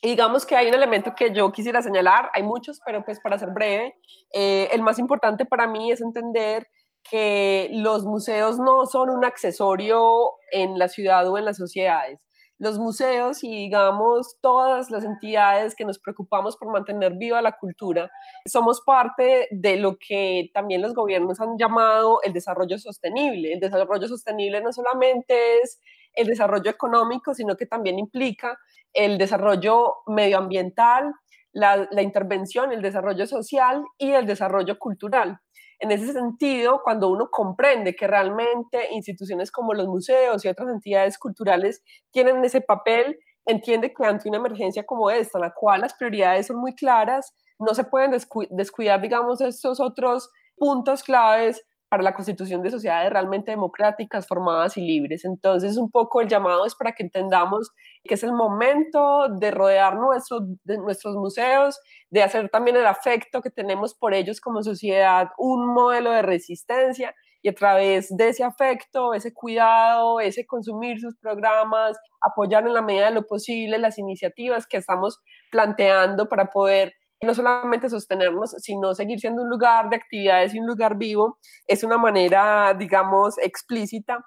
Y 0.03 0.09
digamos 0.09 0.45
que 0.45 0.55
hay 0.55 0.69
un 0.69 0.75
elemento 0.75 1.15
que 1.17 1.33
yo 1.33 1.51
quisiera 1.51 1.81
señalar, 1.81 2.31
hay 2.35 2.43
muchos, 2.43 2.79
pero 2.85 3.03
pues 3.07 3.21
para 3.21 3.39
ser 3.39 3.53
breve, 3.55 3.95
eh, 4.35 4.69
el 4.71 4.83
más 4.83 4.99
importante 4.99 5.47
para 5.47 5.67
mí 5.67 5.91
es 5.91 6.03
entender 6.03 6.67
que 7.09 7.69
los 7.73 8.05
museos 8.05 8.59
no 8.59 8.87
son 8.87 9.11
un 9.11 9.25
accesorio 9.25 10.33
en 10.53 10.79
la 10.79 10.89
ciudad 10.89 11.29
o 11.29 11.39
en 11.39 11.45
las 11.45 11.57
sociedades. 11.57 12.21
Los 12.59 12.79
museos 12.79 13.43
y 13.43 13.51
digamos 13.51 14.39
todas 14.41 14.89
las 14.91 15.05
entidades 15.05 15.75
que 15.75 15.85
nos 15.85 15.99
preocupamos 15.99 16.57
por 16.57 16.73
mantener 16.73 17.15
viva 17.15 17.43
la 17.43 17.59
cultura, 17.59 18.11
somos 18.47 18.81
parte 18.81 19.49
de 19.51 19.77
lo 19.77 19.99
que 19.99 20.51
también 20.55 20.81
los 20.81 20.95
gobiernos 20.95 21.41
han 21.41 21.59
llamado 21.59 22.21
el 22.23 22.33
desarrollo 22.33 22.79
sostenible. 22.79 23.53
El 23.53 23.61
desarrollo 23.61 24.07
sostenible 24.07 24.61
no 24.61 24.73
solamente 24.73 25.59
es 25.63 25.81
el 26.15 26.29
desarrollo 26.29 26.71
económico, 26.71 27.35
sino 27.35 27.57
que 27.57 27.67
también 27.67 27.99
implica 27.99 28.57
el 28.93 29.19
desarrollo 29.19 29.97
medioambiental, 30.07 31.13
la, 31.53 31.89
la 31.91 32.03
intervención, 32.03 32.73
el 32.73 32.83
desarrollo 32.83 33.27
social 33.27 33.83
y 33.99 34.13
el 34.13 34.27
desarrollo 34.27 34.79
cultural. 34.79 35.41
En 35.81 35.91
ese 35.91 36.13
sentido, 36.13 36.81
cuando 36.83 37.09
uno 37.09 37.29
comprende 37.31 37.95
que 37.95 38.07
realmente 38.07 38.93
instituciones 38.93 39.51
como 39.51 39.75
los 39.75 39.87
museos 39.87 40.45
y 40.45 40.49
otras 40.49 40.69
entidades 40.69 41.19
culturales 41.19 41.83
tienen 42.11 42.45
ese 42.45 42.61
papel, 42.61 43.19
entiende 43.47 43.93
que 43.93 44.05
ante 44.05 44.29
una 44.29 44.39
emergencia 44.39 44.85
como 44.85 45.11
esta, 45.11 45.39
en 45.39 45.43
la 45.43 45.53
cual 45.55 45.83
las 45.83 45.95
prioridades 45.95 46.47
son 46.47 46.57
muy 46.57 46.75
claras, 46.75 47.35
no 47.59 47.75
se 47.75 47.85
pueden 47.85 48.11
descuidar, 48.51 49.01
digamos, 49.01 49.41
estos 49.41 49.81
otros 49.81 50.31
puntos 50.57 51.03
claves 51.03 51.65
para 51.95 52.03
la 52.03 52.15
constitución 52.15 52.61
de 52.61 52.73
sociedades 52.73 53.09
realmente 53.09 53.53
democráticas, 53.53 54.27
formadas 54.27 54.77
y 54.77 54.81
libres. 54.81 55.25
Entonces, 55.25 55.77
un 55.77 55.93
poco 55.93 56.21
el 56.21 56.27
llamado 56.27 56.67
es 56.67 56.75
para 56.75 56.91
que 56.91 57.05
entendamos 57.05 57.71
que 58.03 58.15
es 58.15 58.25
el 58.25 58.33
momento 58.33 59.29
de 59.29 59.53
rodear 59.53 59.95
nuestros, 59.95 61.15
museos, 61.15 61.79
de 62.11 62.25
hacer 62.25 62.49
también 62.49 62.77
el 62.77 62.87
afecto 62.87 63.41
que 63.43 63.51
tenemos 63.51 63.95
por 63.95 64.13
ellos 64.13 64.41
como 64.41 64.65
sociedad 64.65 65.29
un 65.39 65.73
modelo 65.73 66.11
de 66.11 66.23
resistencia 66.23 67.15
y 67.43 67.51
a 67.51 67.55
través 67.55 68.09
de 68.17 68.31
ese 68.31 68.43
afecto, 68.43 69.15
ese 69.15 69.33
cuidado, 69.33 70.19
ese 70.19 70.47
consumir 70.47 70.99
sus 70.99 71.15
programas, 71.17 71.97
apoyar 72.21 72.67
en 72.67 72.75
la 72.75 72.83
medida 72.83 73.05
de 73.05 73.15
lo 73.15 73.25
posible 73.25 73.79
las 73.79 73.99
iniciativas 73.99 74.67
que 74.67 74.79
estamos 74.79 75.21
planteando 75.53 76.29
para 76.29 76.51
poder 76.51 76.95
no 77.25 77.35
solamente 77.35 77.89
sostenernos, 77.89 78.53
sino 78.59 78.95
seguir 78.95 79.21
siendo 79.21 79.43
un 79.43 79.51
lugar 79.51 79.89
de 79.91 79.97
actividades 79.97 80.55
y 80.55 80.61
un 80.61 80.67
lugar 80.67 80.97
vivo, 80.97 81.39
es 81.67 81.85
una 81.85 81.99
manera, 81.99 82.75
digamos, 82.79 83.39
explícita 83.39 84.25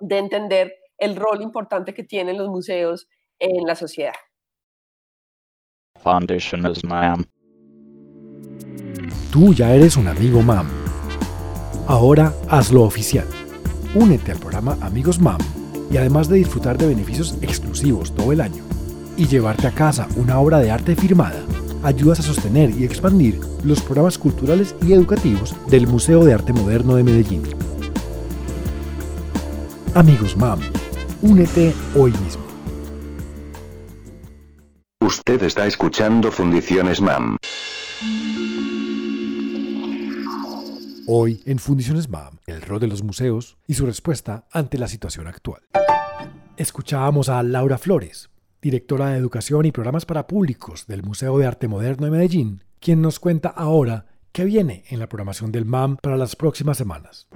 de 0.00 0.18
entender 0.18 0.72
el 0.98 1.16
rol 1.16 1.42
importante 1.42 1.94
que 1.94 2.04
tienen 2.04 2.38
los 2.38 2.48
museos 2.48 3.08
en 3.38 3.66
la 3.66 3.74
sociedad. 3.74 4.14
Foundation 6.02 6.66
is 6.70 6.84
MAM. 6.84 7.24
Tú 9.32 9.52
ya 9.52 9.74
eres 9.74 9.96
un 9.96 10.08
amigo 10.08 10.42
MAM. 10.42 10.68
Ahora 11.86 12.32
hazlo 12.48 12.82
oficial. 12.82 13.26
Únete 13.94 14.32
al 14.32 14.38
programa 14.38 14.78
Amigos 14.80 15.20
MAM 15.20 15.40
y 15.90 15.96
además 15.96 16.28
de 16.28 16.36
disfrutar 16.36 16.78
de 16.78 16.86
beneficios 16.86 17.36
exclusivos 17.42 18.14
todo 18.14 18.32
el 18.32 18.40
año 18.40 18.62
y 19.16 19.26
llevarte 19.26 19.66
a 19.66 19.72
casa 19.72 20.08
una 20.16 20.38
obra 20.38 20.60
de 20.60 20.70
arte 20.70 20.96
firmada, 20.96 21.42
ayudas 21.82 22.20
a 22.20 22.22
sostener 22.22 22.70
y 22.70 22.84
expandir 22.84 23.40
los 23.64 23.80
programas 23.80 24.18
culturales 24.18 24.74
y 24.86 24.92
educativos 24.92 25.54
del 25.68 25.86
Museo 25.86 26.24
de 26.24 26.34
Arte 26.34 26.52
Moderno 26.52 26.96
de 26.96 27.04
Medellín. 27.04 27.42
Amigos 29.94 30.36
MAM, 30.36 30.60
únete 31.22 31.74
hoy 31.96 32.12
mismo. 32.12 32.44
Usted 35.00 35.42
está 35.42 35.66
escuchando 35.66 36.30
Fundiciones 36.30 37.00
MAM. 37.00 37.36
Hoy 41.08 41.42
en 41.44 41.58
Fundiciones 41.58 42.08
MAM, 42.08 42.38
el 42.46 42.62
rol 42.62 42.78
de 42.78 42.86
los 42.86 43.02
museos 43.02 43.58
y 43.66 43.74
su 43.74 43.84
respuesta 43.84 44.46
ante 44.52 44.78
la 44.78 44.86
situación 44.86 45.26
actual. 45.26 45.62
Escuchábamos 46.56 47.28
a 47.28 47.42
Laura 47.42 47.78
Flores, 47.78 48.30
directora 48.62 49.08
de 49.10 49.18
Educación 49.18 49.64
y 49.64 49.72
Programas 49.72 50.04
para 50.04 50.26
Públicos 50.26 50.86
del 50.86 51.02
Museo 51.02 51.38
de 51.38 51.46
Arte 51.46 51.66
Moderno 51.66 52.04
de 52.04 52.10
Medellín, 52.10 52.62
quien 52.78 53.00
nos 53.00 53.18
cuenta 53.18 53.48
ahora 53.48 54.04
qué 54.32 54.44
viene 54.44 54.84
en 54.90 54.98
la 54.98 55.08
programación 55.08 55.50
del 55.50 55.64
MAM 55.64 55.96
para 55.96 56.16
las 56.16 56.36
próximas 56.36 56.76
semanas. 56.76 57.26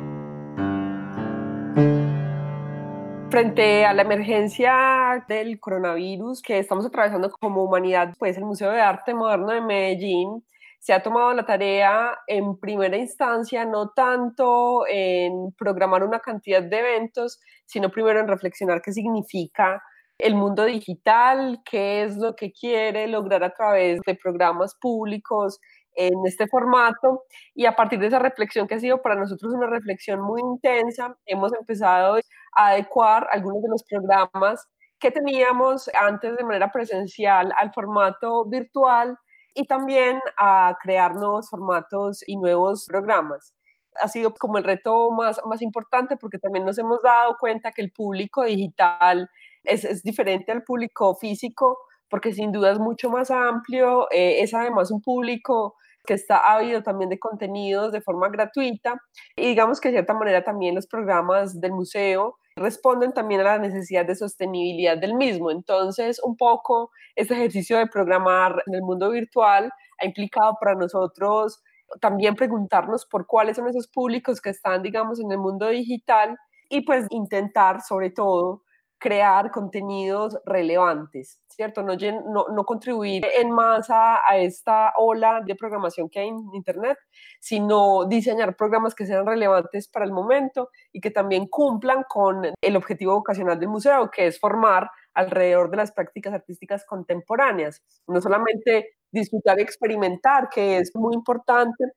Frente 3.30 3.84
a 3.84 3.94
la 3.94 4.02
emergencia 4.02 5.24
del 5.26 5.58
coronavirus 5.58 6.42
que 6.42 6.58
estamos 6.58 6.86
atravesando 6.86 7.30
como 7.30 7.64
humanidad, 7.64 8.14
pues 8.18 8.36
el 8.36 8.44
Museo 8.44 8.70
de 8.70 8.80
Arte 8.80 9.14
Moderno 9.14 9.52
de 9.52 9.60
Medellín 9.60 10.44
se 10.78 10.92
ha 10.92 11.02
tomado 11.02 11.32
la 11.32 11.46
tarea 11.46 12.18
en 12.26 12.58
primera 12.58 12.98
instancia 12.98 13.64
no 13.64 13.88
tanto 13.88 14.84
en 14.86 15.52
programar 15.52 16.04
una 16.04 16.20
cantidad 16.20 16.62
de 16.62 16.78
eventos, 16.78 17.40
sino 17.64 17.90
primero 17.90 18.20
en 18.20 18.28
reflexionar 18.28 18.82
qué 18.82 18.92
significa 18.92 19.82
el 20.18 20.35
mundo 20.35 20.64
digital, 20.64 21.61
qué 21.64 22.02
es 22.02 22.16
lo 22.16 22.35
que 22.37 22.52
quiere 22.52 23.06
lograr 23.09 23.42
a 23.44 23.52
través 23.52 24.00
de 24.06 24.14
programas 24.14 24.75
públicos 24.80 25.59
en 25.97 26.14
este 26.26 26.47
formato 26.49 27.25
y 27.54 27.66
a 27.66 27.76
partir 27.76 27.99
de 28.00 28.09
esa 28.09 28.18
reflexión 28.18 28.66
que 28.66 28.75
ha 28.75 28.80
sido 28.80 29.00
para 29.02 29.14
nosotros 29.14 29.54
una 29.54 29.66
reflexión 29.66 30.21
muy 30.21 30.40
intensa, 30.40 31.16
hemos 31.26 31.52
empezado 31.52 32.18
a 32.56 32.66
adecuar 32.68 33.26
algunos 33.30 33.62
de 33.62 33.68
los 33.68 33.85
programas 33.85 34.68
que 34.99 35.11
teníamos 35.11 35.90
antes 36.00 36.37
de 36.37 36.44
manera 36.44 36.71
presencial 36.73 37.52
al 37.59 37.73
formato 37.73 38.44
virtual 38.47 39.18
y 39.54 39.66
también 39.66 40.21
a 40.37 40.76
crear 40.83 41.14
nuevos 41.14 41.49
formatos 41.50 42.25
y 42.26 42.37
nuevos 42.37 42.87
programas. 42.87 43.54
Ha 44.00 44.09
sido 44.09 44.35
como 44.35 44.59
el 44.59 44.64
reto 44.64 45.11
más, 45.12 45.40
más 45.44 45.62
importante 45.62 46.16
porque 46.16 46.38
también 46.38 46.64
nos 46.64 46.78
hemos 46.78 47.00
dado 47.02 47.37
cuenta 47.38 47.71
que 47.71 47.83
el 47.83 47.92
público 47.92 48.42
digital 48.42 49.28
es, 49.64 49.85
es 49.85 50.02
diferente 50.02 50.52
al 50.52 50.62
público 50.62 51.14
físico 51.16 51.78
porque 52.09 52.33
sin 52.33 52.52
duda 52.52 52.71
es 52.71 52.78
mucho 52.78 53.11
más 53.11 53.30
amplio, 53.30 54.09
eh, 54.11 54.40
es 54.40 54.54
además 54.54 54.90
un 54.90 55.02
público 55.02 55.75
que 56.06 56.14
está 56.14 56.37
ávido 56.54 56.83
también 56.83 57.11
de 57.11 57.18
contenidos 57.18 57.92
de 57.92 58.02
forma 58.02 58.28
gratuita 58.28 59.00
y 59.37 59.49
digamos 59.49 59.80
que 59.80 59.88
de 59.88 59.94
cierta 59.94 60.14
manera 60.14 60.44
también 60.44 60.75
los 60.75 60.87
programas 60.87 61.61
del 61.61 61.73
museo 61.73 62.37
responden 62.56 63.12
también 63.12 63.40
a 63.40 63.44
la 63.44 63.59
necesidad 63.59 64.06
de 64.06 64.14
sostenibilidad 64.14 64.97
del 64.97 65.14
mismo. 65.14 65.50
Entonces, 65.50 66.21
un 66.23 66.37
poco 66.37 66.90
este 67.16 67.35
ejercicio 67.35 67.78
de 67.78 67.87
programar 67.87 68.62
en 68.66 68.75
el 68.75 68.83
mundo 68.83 69.11
virtual 69.11 69.73
ha 69.99 70.06
implicado 70.06 70.56
para 70.61 70.75
nosotros 70.75 71.62
también 72.00 72.35
preguntarnos 72.35 73.06
por 73.06 73.26
cuáles 73.26 73.56
son 73.56 73.68
esos 73.68 73.88
públicos 73.88 74.40
que 74.40 74.50
están, 74.50 74.83
digamos, 74.83 75.21
en 75.21 75.30
el 75.30 75.38
mundo 75.38 75.68
digital 75.68 76.37
y 76.68 76.83
pues 76.83 77.06
intentar 77.11 77.83
sobre 77.83 78.11
todo 78.11 78.62
crear 79.04 79.50
contenidos 79.50 80.38
relevantes, 80.46 81.38
¿cierto? 81.46 81.82
No, 81.82 81.92
no, 81.94 82.46
no 82.50 82.64
contribuir 82.64 83.23
en 83.38 83.50
masa 83.50 84.26
a 84.26 84.38
esta 84.38 84.94
ola 84.96 85.42
de 85.44 85.54
programación 85.54 86.08
que 86.08 86.20
hay 86.20 86.28
en 86.28 86.49
Internet, 86.54 86.96
sino 87.38 88.06
diseñar 88.06 88.56
programas 88.56 88.94
que 88.94 89.04
sean 89.04 89.26
relevantes 89.26 89.88
para 89.88 90.06
el 90.06 90.12
momento 90.12 90.70
y 90.90 91.02
que 91.02 91.11
también 91.11 91.49
cumplan 91.49 92.04
con 92.08 92.46
el 92.58 92.76
objetivo 92.76 93.12
vocacional 93.16 93.61
del 93.61 93.68
museo, 93.68 94.11
que 94.11 94.26
es 94.26 94.40
formar 94.40 94.90
alrededor 95.12 95.70
de 95.70 95.76
las 95.76 95.92
prácticas 95.92 96.32
artísticas 96.32 96.87
contemporáneas. 96.87 97.82
No 98.06 98.23
solamente 98.23 98.94
disfrutar 99.12 99.58
y 99.58 99.64
experimentar, 99.64 100.49
que 100.49 100.78
es 100.78 100.92
muy 100.94 101.14
importante, 101.14 101.92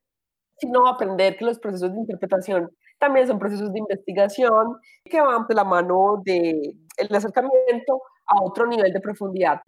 sino 0.58 0.90
aprender 0.90 1.38
que 1.38 1.46
los 1.46 1.58
procesos 1.58 1.94
de 1.94 2.02
interpretación 2.02 2.70
también 3.00 3.27
son 3.27 3.39
procesos 3.39 3.72
de 3.72 3.80
investigación 3.80 4.77
que 5.06 5.22
van 5.22 5.46
de 5.48 5.56
la 5.56 5.63
mano 5.63 6.22
del 6.24 6.75
el 6.98 7.16
acercamiento 7.16 8.01
a 8.25 8.42
otro 8.44 8.66
nivel 8.66 8.92
de 8.92 9.00
profundidad. 9.00 9.62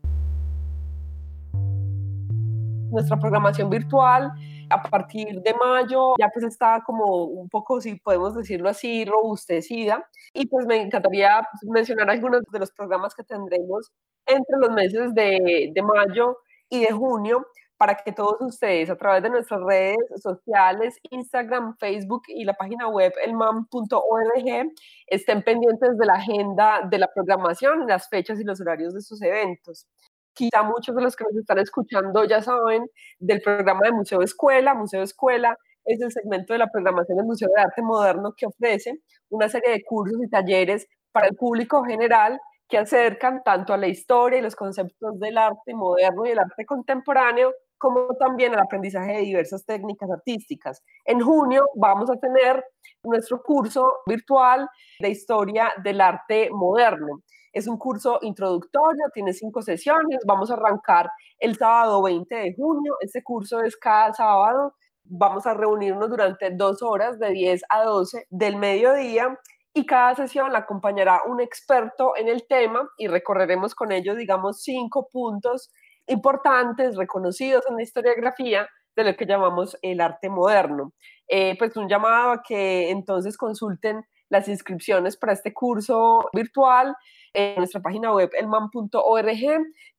Nuestra 2.92 3.18
programación 3.20 3.70
virtual 3.70 4.32
a 4.72 4.84
partir 4.84 5.42
de 5.42 5.54
mayo 5.54 6.14
ya 6.20 6.30
pues 6.34 6.46
está 6.46 6.82
como 6.86 7.26
un 7.26 7.50
poco, 7.50 7.82
si 7.82 7.96
podemos 7.96 8.36
decirlo 8.36 8.70
así, 8.70 9.06
robustecida. 9.06 10.04
Y 10.34 10.48
pues 10.48 10.66
me 10.66 10.82
encantaría 10.82 11.42
mencionar 11.64 12.10
algunos 12.10 12.42
de 12.52 12.60
los 12.60 12.72
programas 12.72 13.14
que 13.16 13.24
tendremos 13.24 13.92
entre 14.26 14.58
los 14.60 14.72
meses 14.72 15.14
de, 15.14 15.72
de 15.74 15.82
mayo 15.82 16.38
y 16.70 16.82
de 16.82 16.92
junio 16.92 17.46
para 17.80 17.96
que 17.96 18.12
todos 18.12 18.42
ustedes 18.42 18.90
a 18.90 18.98
través 18.98 19.24
de 19.24 19.30
nuestras 19.30 19.62
redes 19.62 19.96
sociales, 20.22 20.98
Instagram, 21.12 21.78
Facebook 21.78 22.24
y 22.28 22.44
la 22.44 22.54
página 22.54 22.90
web 22.90 23.14
elmam.org 23.24 24.74
estén 25.08 25.44
pendientes 25.44 25.98
de 25.98 26.06
la 26.06 26.16
agenda 26.16 26.82
de 26.92 26.98
la 26.98 27.08
programación, 27.08 27.88
las 27.88 28.10
fechas 28.10 28.38
y 28.42 28.44
los 28.44 28.60
horarios 28.60 28.94
de 28.94 29.00
sus 29.00 29.22
eventos. 29.22 29.88
Quizá 30.34 30.62
muchos 30.62 30.94
de 30.94 31.02
los 31.02 31.16
que 31.16 31.24
nos 31.24 31.38
están 31.38 31.60
escuchando 31.60 32.26
ya 32.26 32.42
saben 32.42 32.86
del 33.18 33.42
programa 33.42 33.80
de 33.86 33.94
Museo 33.94 34.22
Escuela. 34.24 34.74
Museo 34.74 35.02
Escuela 35.02 35.58
es 35.86 36.02
el 36.02 36.12
segmento 36.12 36.52
de 36.52 36.60
la 36.60 36.68
programación 36.68 37.18
del 37.18 37.28
Museo 37.28 37.48
de 37.56 37.62
Arte 37.62 37.82
Moderno 37.82 38.34
que 38.36 38.46
ofrece 38.46 39.00
una 39.30 39.48
serie 39.48 39.72
de 39.72 39.84
cursos 39.86 40.22
y 40.22 40.30
talleres 40.30 40.86
para 41.14 41.28
el 41.28 41.36
público 41.38 41.86
general 41.86 42.42
que 42.68 42.78
acercan 42.78 43.42
tanto 43.42 43.74
a 43.74 43.78
la 43.78 43.88
historia 43.88 44.40
y 44.40 44.42
los 44.42 44.58
conceptos 44.58 45.18
del 45.18 45.38
arte 45.38 45.74
moderno 45.74 46.26
y 46.26 46.32
el 46.32 46.40
arte 46.40 46.66
contemporáneo 46.66 47.54
como 47.80 48.14
también 48.20 48.54
el 48.54 48.60
aprendizaje 48.60 49.14
de 49.14 49.22
diversas 49.22 49.66
técnicas 49.66 50.10
artísticas. 50.12 50.84
En 51.06 51.22
junio 51.22 51.66
vamos 51.76 52.10
a 52.12 52.18
tener 52.18 52.64
nuestro 53.04 53.42
curso 53.42 54.00
virtual 54.06 54.68
de 55.00 55.10
historia 55.10 55.74
del 55.84 56.02
arte 56.02 56.50
moderno. 56.52 57.22
Es 57.52 57.68
un 57.68 57.78
curso 57.78 58.20
introductorio, 58.22 59.06
tiene 59.14 59.34
cinco 59.34 59.64
sesiones, 59.64 60.20
vamos 60.28 60.52
a 60.52 60.54
arrancar 60.54 61.10
el 61.40 61.56
sábado 61.56 62.04
20 62.04 62.36
de 62.36 62.54
junio, 62.56 62.94
este 63.00 63.24
curso 63.24 63.62
es 63.64 63.76
cada 63.76 64.14
sábado, 64.14 64.76
vamos 65.04 65.48
a 65.48 65.56
reunirnos 65.56 66.10
durante 66.10 66.52
dos 66.52 66.84
horas 66.84 67.18
de 67.18 67.32
10 67.32 67.64
a 67.70 67.84
12 67.84 68.28
del 68.30 68.58
mediodía 68.58 69.36
y 69.74 69.86
cada 69.86 70.14
sesión 70.16 70.52
la 70.52 70.60
acompañará 70.60 71.22
un 71.28 71.42
experto 71.42 72.16
en 72.18 72.28
el 72.28 72.46
tema 72.48 72.88
y 72.98 73.08
recorreremos 73.08 73.74
con 73.74 73.92
ellos, 73.92 74.18
digamos, 74.18 74.62
cinco 74.62 75.10
puntos 75.12 75.72
importantes, 76.10 76.98
reconocidos 76.98 77.64
en 77.70 77.78
la 77.78 77.84
historiografía 77.84 78.68
de 78.96 79.04
lo 79.04 79.16
que 79.16 79.26
llamamos 79.26 79.78
el 79.82 80.02
arte 80.02 80.30
moderno. 80.30 80.94
Eh, 81.28 81.56
pues 81.58 81.76
un 81.78 81.88
llamado 81.88 82.32
a 82.32 82.44
que 82.44 82.90
entonces 82.90 83.38
consulten 83.38 84.04
las 84.30 84.48
inscripciones 84.48 85.18
para 85.18 85.34
este 85.34 85.54
curso 85.54 86.30
virtual 86.34 86.96
en 87.34 87.58
nuestra 87.58 87.82
página 87.82 88.14
web 88.14 88.30
elman.org 88.34 89.32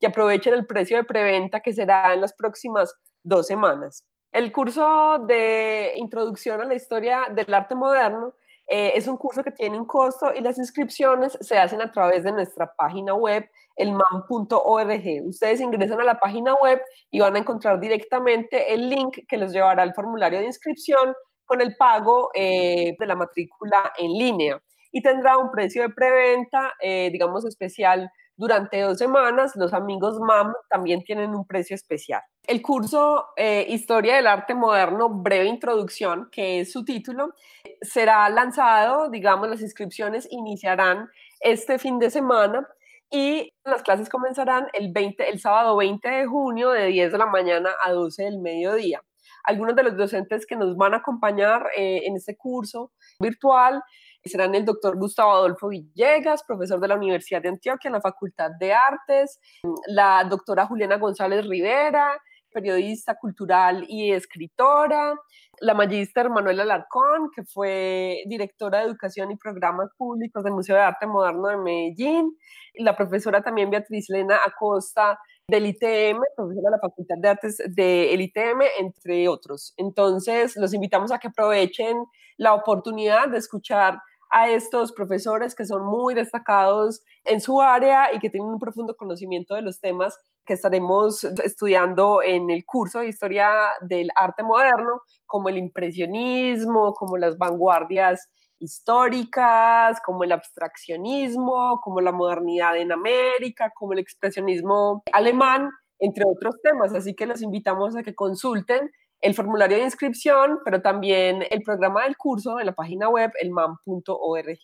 y 0.01 0.07
aprovechen 0.07 0.55
el 0.55 0.67
precio 0.67 0.97
de 0.97 1.05
preventa 1.05 1.61
que 1.61 1.73
será 1.73 2.13
en 2.15 2.21
las 2.21 2.35
próximas 2.35 2.95
dos 3.23 3.47
semanas. 3.47 4.05
El 4.33 4.53
curso 4.53 5.19
de 5.27 5.93
introducción 5.97 6.61
a 6.61 6.65
la 6.65 6.75
historia 6.75 7.23
del 7.35 7.53
arte 7.53 7.75
moderno 7.75 8.35
eh, 8.73 8.93
es 8.95 9.09
un 9.09 9.17
curso 9.17 9.43
que 9.43 9.51
tiene 9.51 9.77
un 9.77 9.85
costo 9.85 10.33
y 10.33 10.41
las 10.41 10.57
inscripciones 10.57 11.37
se 11.41 11.59
hacen 11.59 11.83
a 11.83 11.91
través 11.91 12.23
de 12.23 12.31
nuestra 12.31 12.73
página 12.73 13.15
web, 13.15 13.51
elman.org. 13.75 15.27
Ustedes 15.27 15.61
ingresan 15.61 16.01
a 16.01 16.05
la 16.05 16.21
página 16.21 16.55
web 16.55 16.81
y 17.11 17.19
van 17.19 17.35
a 17.35 17.41
encontrar 17.41 17.81
directamente 17.81 18.73
el 18.73 18.89
link 18.89 19.27
que 19.27 19.39
los 19.39 19.53
llevará 19.53 19.83
al 19.83 19.93
formulario 19.93 20.39
de 20.39 20.47
inscripción 20.47 21.15
con 21.45 21.61
el 21.61 21.75
pago 21.77 22.31
eh, 22.33 22.95
de 22.97 23.07
la 23.07 23.17
matrícula 23.17 23.93
en 23.99 24.13
línea. 24.13 24.63
Y 24.93 25.03
tendrá 25.03 25.37
un 25.37 25.51
precio 25.51 25.83
de 25.83 25.89
preventa, 25.89 26.73
eh, 26.81 27.11
digamos, 27.11 27.45
especial 27.45 28.09
durante 28.37 28.81
dos 28.83 28.99
semanas. 28.99 29.57
Los 29.57 29.75
amigos 29.75 30.21
MAM 30.21 30.55
también 30.69 31.03
tienen 31.03 31.35
un 31.35 31.45
precio 31.45 31.75
especial. 31.75 32.23
El 32.47 32.63
curso 32.63 33.27
Historia 33.37 34.17
del 34.17 34.27
Arte 34.29 34.55
Moderno, 34.55 35.09
breve 35.09 35.47
introducción, 35.47 36.29
que 36.33 36.61
es 36.61 36.73
su 36.73 36.85
título, 36.85 37.35
será 37.83 38.29
lanzado, 38.29 39.11
digamos, 39.11 39.49
las 39.49 39.61
inscripciones 39.61 40.27
iniciarán 40.31 41.09
este 41.41 41.79
fin 41.79 41.99
de 41.99 42.11
semana 42.11 42.67
y 43.11 43.53
las 43.65 43.83
clases 43.83 44.09
comenzarán 44.09 44.69
el, 44.73 44.93
20, 44.93 45.29
el 45.31 45.41
sábado 45.41 45.77
20 45.77 46.09
de 46.09 46.27
junio 46.27 46.71
de 46.71 46.87
10 46.87 47.13
de 47.13 47.19
la 47.19 47.27
mañana 47.27 47.71
a 47.83 47.93
12 47.93 48.25
del 48.25 48.39
mediodía. 48.39 49.03
Algunos 49.45 49.75
de 49.75 49.83
los 49.83 49.97
docentes 49.97 50.47
que 50.47 50.57
nos 50.57 50.77
van 50.77 50.95
a 50.95 50.99
acompañar 50.99 51.67
eh, 51.77 52.03
en 52.05 52.17
este 52.17 52.37
curso 52.37 52.93
virtual 53.19 53.83
serán 54.25 54.55
el 54.55 54.65
doctor 54.65 54.99
Gustavo 54.99 55.33
Adolfo 55.33 55.69
Villegas, 55.69 56.45
profesor 56.45 56.79
de 56.79 56.89
la 56.89 56.97
Universidad 56.97 57.41
de 57.41 57.49
Antioquia 57.49 57.89
en 57.89 57.95
la 57.95 58.01
Facultad 58.01 58.51
de 58.61 58.75
Artes, 58.75 59.41
la 59.87 60.25
doctora 60.25 60.67
Juliana 60.67 60.99
González 60.99 61.47
Rivera, 61.47 62.21
periodista 62.53 63.15
cultural 63.17 63.85
y 63.89 64.13
escritora, 64.13 65.15
la 65.61 65.75
magíster 65.75 66.31
Manuela 66.31 66.63
Alarcón, 66.63 67.31
que 67.35 67.45
fue 67.45 68.23
directora 68.27 68.79
de 68.79 68.87
Educación 68.87 69.31
y 69.31 69.37
Programas 69.37 69.91
Públicos 69.97 70.43
del 70.43 70.53
Museo 70.53 70.77
de 70.77 70.83
Arte 70.83 71.07
Moderno 71.07 71.49
de 71.49 71.57
Medellín, 71.57 72.37
la 72.75 72.97
profesora 72.97 73.43
también 73.43 73.71
Beatriz 73.71 74.09
Lena 74.09 74.39
Acosta 74.45 75.19
del 75.49 75.67
ITM, 75.67 76.21
profesora 76.37 76.71
de 76.71 76.77
la 76.77 76.81
Facultad 76.81 77.17
de 77.19 77.29
Artes 77.29 77.59
del 77.67 78.21
ITM, 78.21 78.63
entre 78.79 79.29
otros. 79.29 79.75
Entonces, 79.77 80.57
los 80.57 80.73
invitamos 80.73 81.13
a 81.13 81.19
que 81.19 81.29
aprovechen 81.29 82.05
la 82.37 82.55
oportunidad 82.55 83.29
de 83.29 83.39
escuchar 83.39 84.01
a 84.31 84.49
estos 84.49 84.93
profesores 84.93 85.55
que 85.55 85.65
son 85.65 85.85
muy 85.85 86.15
destacados 86.15 87.03
en 87.25 87.41
su 87.41 87.61
área 87.61 88.15
y 88.15 88.19
que 88.19 88.31
tienen 88.31 88.51
un 88.51 88.59
profundo 88.59 88.97
conocimiento 88.97 89.55
de 89.55 89.63
los 89.63 89.81
temas 89.81 90.19
que 90.47 90.55
estaremos 90.55 91.25
estudiando 91.25 92.23
en 92.23 92.51
el 92.51 92.65
curso 92.65 93.01
de 93.01 93.09
Historia 93.09 93.51
del 93.83 94.11
Arte 94.15 94.43
Moderno, 94.43 95.03
como 95.27 95.49
el 95.49 95.59
impresionismo, 95.59 96.95
como 96.95 97.17
las 97.17 97.37
vanguardias 97.39 98.29
históricas, 98.59 100.01
como 100.05 100.25
el 100.25 100.33
abstraccionismo, 100.33 101.81
como 101.83 102.01
la 102.01 102.13
modernidad 102.13 102.77
en 102.77 102.93
América, 102.93 103.73
como 103.75 103.95
el 103.95 103.99
expresionismo 103.99 105.03
alemán, 105.13 105.71
entre 105.99 106.25
otros 106.27 106.57
temas. 106.63 106.95
Así 106.95 107.15
que 107.15 107.27
los 107.27 107.43
invitamos 107.43 107.97
a 107.97 108.03
que 108.03 108.15
consulten 108.15 108.91
el 109.21 109.35
formulario 109.35 109.77
de 109.77 109.85
inscripción, 109.85 110.61
pero 110.65 110.81
también 110.81 111.45
el 111.51 111.63
programa 111.63 112.05
del 112.05 112.17
curso 112.17 112.59
en 112.59 112.67
la 112.67 112.73
página 112.73 113.09
web 113.09 113.31
elman.org. 113.41 114.59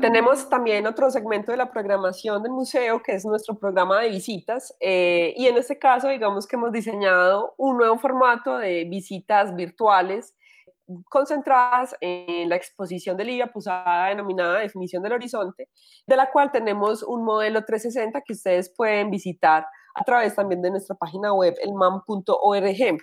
Tenemos 0.00 0.48
también 0.48 0.86
otro 0.86 1.10
segmento 1.10 1.50
de 1.50 1.58
la 1.58 1.72
programación 1.72 2.42
del 2.42 2.52
museo, 2.52 3.02
que 3.02 3.12
es 3.12 3.24
nuestro 3.24 3.58
programa 3.58 4.00
de 4.00 4.10
visitas. 4.10 4.72
Eh, 4.78 5.34
y 5.36 5.46
en 5.46 5.56
este 5.56 5.76
caso, 5.76 6.08
digamos 6.08 6.46
que 6.46 6.54
hemos 6.54 6.70
diseñado 6.70 7.54
un 7.56 7.78
nuevo 7.78 7.98
formato 7.98 8.58
de 8.58 8.84
visitas 8.84 9.56
virtuales 9.56 10.36
concentradas 11.08 11.96
en 12.00 12.48
la 12.48 12.56
exposición 12.56 13.16
de 13.16 13.24
Livia 13.24 13.48
Posada 13.48 14.08
denominada 14.08 14.60
Definición 14.60 15.02
del 15.02 15.12
Horizonte, 15.12 15.68
de 16.06 16.16
la 16.16 16.30
cual 16.30 16.52
tenemos 16.52 17.02
un 17.02 17.24
modelo 17.24 17.64
360 17.64 18.22
que 18.22 18.32
ustedes 18.32 18.72
pueden 18.74 19.10
visitar 19.10 19.66
a 19.98 20.04
través 20.04 20.34
también 20.34 20.62
de 20.62 20.70
nuestra 20.70 20.94
página 20.94 21.32
web, 21.32 21.56
elman.org. 21.60 22.98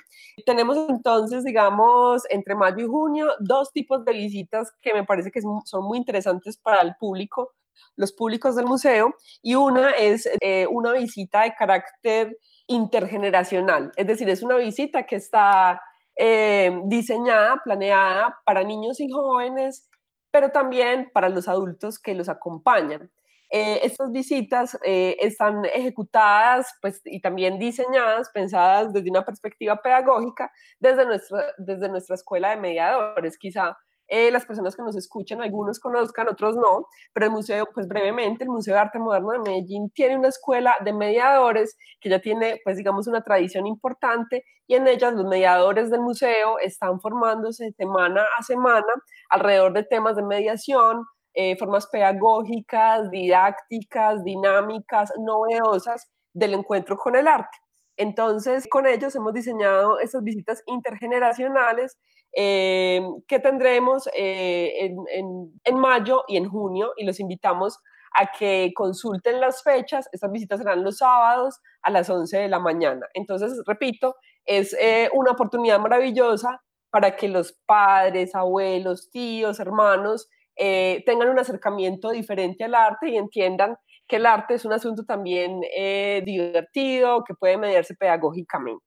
Tenemos 0.46 0.78
entonces, 0.90 1.44
digamos, 1.44 2.24
entre 2.30 2.56
mayo 2.56 2.86
y 2.86 2.88
junio, 2.88 3.34
dos 3.40 3.72
tipos 3.74 4.06
de 4.06 4.14
visitas 4.14 4.72
que 4.82 4.94
me 4.94 5.04
parece 5.04 5.30
que 5.30 5.42
son 5.42 5.84
muy 5.84 5.98
interesantes 5.98 6.58
para 6.58 6.82
el 6.82 6.96
público, 6.96 7.54
los 7.98 8.14
públicos 8.14 8.56
del 8.56 8.66
museo, 8.66 9.14
y 9.42 9.56
una 9.56 9.92
es 9.92 10.30
eh, 10.40 10.68
una 10.72 10.94
visita 10.94 11.44
de 11.44 11.54
carácter 11.54 12.38
intergeneracional, 12.68 13.92
es 13.96 14.08
decir, 14.08 14.30
es 14.30 14.42
una 14.42 14.56
visita 14.56 15.04
que 15.06 15.18
está 15.18 15.82
eh, 16.16 16.82
diseñada, 16.86 17.62
planeada 17.64 18.40
para 18.46 18.64
niños 18.64 19.02
y 19.02 19.10
jóvenes, 19.12 19.90
pero 20.32 20.50
también 20.50 21.12
para 21.14 21.30
los 21.30 21.48
adultos 21.48 22.00
que 22.00 22.16
los 22.16 22.30
acompañan. 22.30 23.12
Eh, 23.52 23.82
estas 23.84 24.12
visitas 24.12 24.78
eh, 24.84 25.18
están 25.20 25.66
ejecutadas 25.66 26.74
pues, 26.82 27.02
y 27.06 27.22
también 27.22 27.60
diseñadas, 27.60 28.30
pensadas 28.34 28.92
desde 28.94 29.10
una 29.10 29.24
perspectiva 29.24 29.78
pedagógica, 29.82 30.52
desde 30.80 31.06
nuestra, 31.06 31.54
desde 31.58 31.90
nuestra 31.90 32.16
escuela 32.16 32.50
de 32.50 32.58
mediadores. 32.58 33.38
Quizá 33.38 33.78
eh, 34.08 34.30
las 34.32 34.46
personas 34.46 34.76
que 34.76 34.84
nos 34.84 34.96
escuchan, 34.96 35.42
algunos 35.42 35.80
conozcan, 35.80 36.28
otros 36.28 36.56
no, 36.56 36.88
pero 37.14 37.26
el 37.26 37.32
museo, 37.32 37.68
pues 37.74 37.88
brevemente, 37.88 38.44
el 38.44 38.52
Museo 38.52 38.76
de 38.76 38.82
Arte 38.82 39.00
Moderno 39.00 39.32
de 39.32 39.40
Medellín 39.40 39.90
tiene 39.90 40.18
una 40.18 40.28
escuela 40.28 40.76
de 40.84 40.94
mediadores 40.94 41.76
que 42.00 42.10
ya 42.10 42.20
tiene, 42.20 42.60
pues 42.64 42.78
digamos, 42.78 43.08
una 43.08 43.24
tradición 43.24 43.66
importante 43.66 44.44
y 44.68 44.76
en 44.76 44.88
ellas 44.88 45.14
los 45.14 45.26
mediadores 45.26 45.90
del 45.90 46.02
museo 46.02 46.60
están 46.60 47.00
formándose 47.00 47.72
semana 47.72 48.26
a 48.38 48.44
semana 48.44 48.86
alrededor 49.30 49.74
de 49.74 49.84
temas 49.84 50.16
de 50.16 50.24
mediación, 50.24 51.04
eh, 51.38 51.58
formas 51.58 51.88
pedagógicas, 51.88 53.12
didácticas, 53.12 54.24
dinámicas, 54.24 55.12
novedosas 55.20 56.10
del 56.34 56.54
encuentro 56.54 56.96
con 56.96 57.18
el 57.18 57.28
arte. 57.28 57.58
Entonces, 57.98 58.66
con 58.70 58.88
ellos 58.88 59.14
hemos 59.18 59.34
diseñado 59.34 60.00
estas 60.00 60.24
visitas 60.24 60.64
intergeneracionales 60.66 61.98
eh, 62.34 63.02
que 63.28 63.40
tendremos 63.40 64.08
eh, 64.18 64.96
en, 65.12 65.78
mayo 65.78 66.24
y 66.30 66.38
en 66.38 66.48
junio 66.48 66.94
y 66.96 67.06
los 67.06 67.20
invitamos 67.20 67.80
a 68.14 68.32
que 68.32 68.72
consulten 68.74 69.42
las 69.42 69.62
fechas. 69.62 70.08
Estas 70.14 70.32
visitas 70.32 70.60
serán 70.60 70.86
los 70.86 71.00
sábados 71.00 71.60
a 71.82 71.92
las 71.92 72.10
11 72.10 72.38
de 72.38 72.48
la 72.48 72.60
mañana. 72.60 73.08
Entonces, 73.14 73.62
repito, 73.66 74.16
es 74.46 74.74
una 75.12 75.32
oportunidad 75.32 75.80
maravillosa 75.80 76.62
para 76.92 77.18
que 77.18 77.28
los 77.28 77.52
padres, 77.66 78.36
abuelos, 78.36 79.10
tíos, 79.12 79.60
hermanos 79.60 80.30
eh, 80.58 81.04
tengan 81.06 81.30
un 81.30 81.40
acercamiento 81.40 82.12
diferente 82.12 82.64
al 82.64 82.76
arte 82.76 83.10
y 83.10 83.18
entiendan 83.18 83.78
que 84.08 84.18
el 84.18 84.26
arte 84.26 84.56
es 84.56 84.66
un 84.66 84.74
asunto 84.74 85.04
también 85.04 85.62
eh, 85.76 86.22
divertido, 86.26 87.24
que 87.24 87.34
puede 87.34 87.58
mediarse 87.58 87.96
pedagógicamente. 87.96 88.86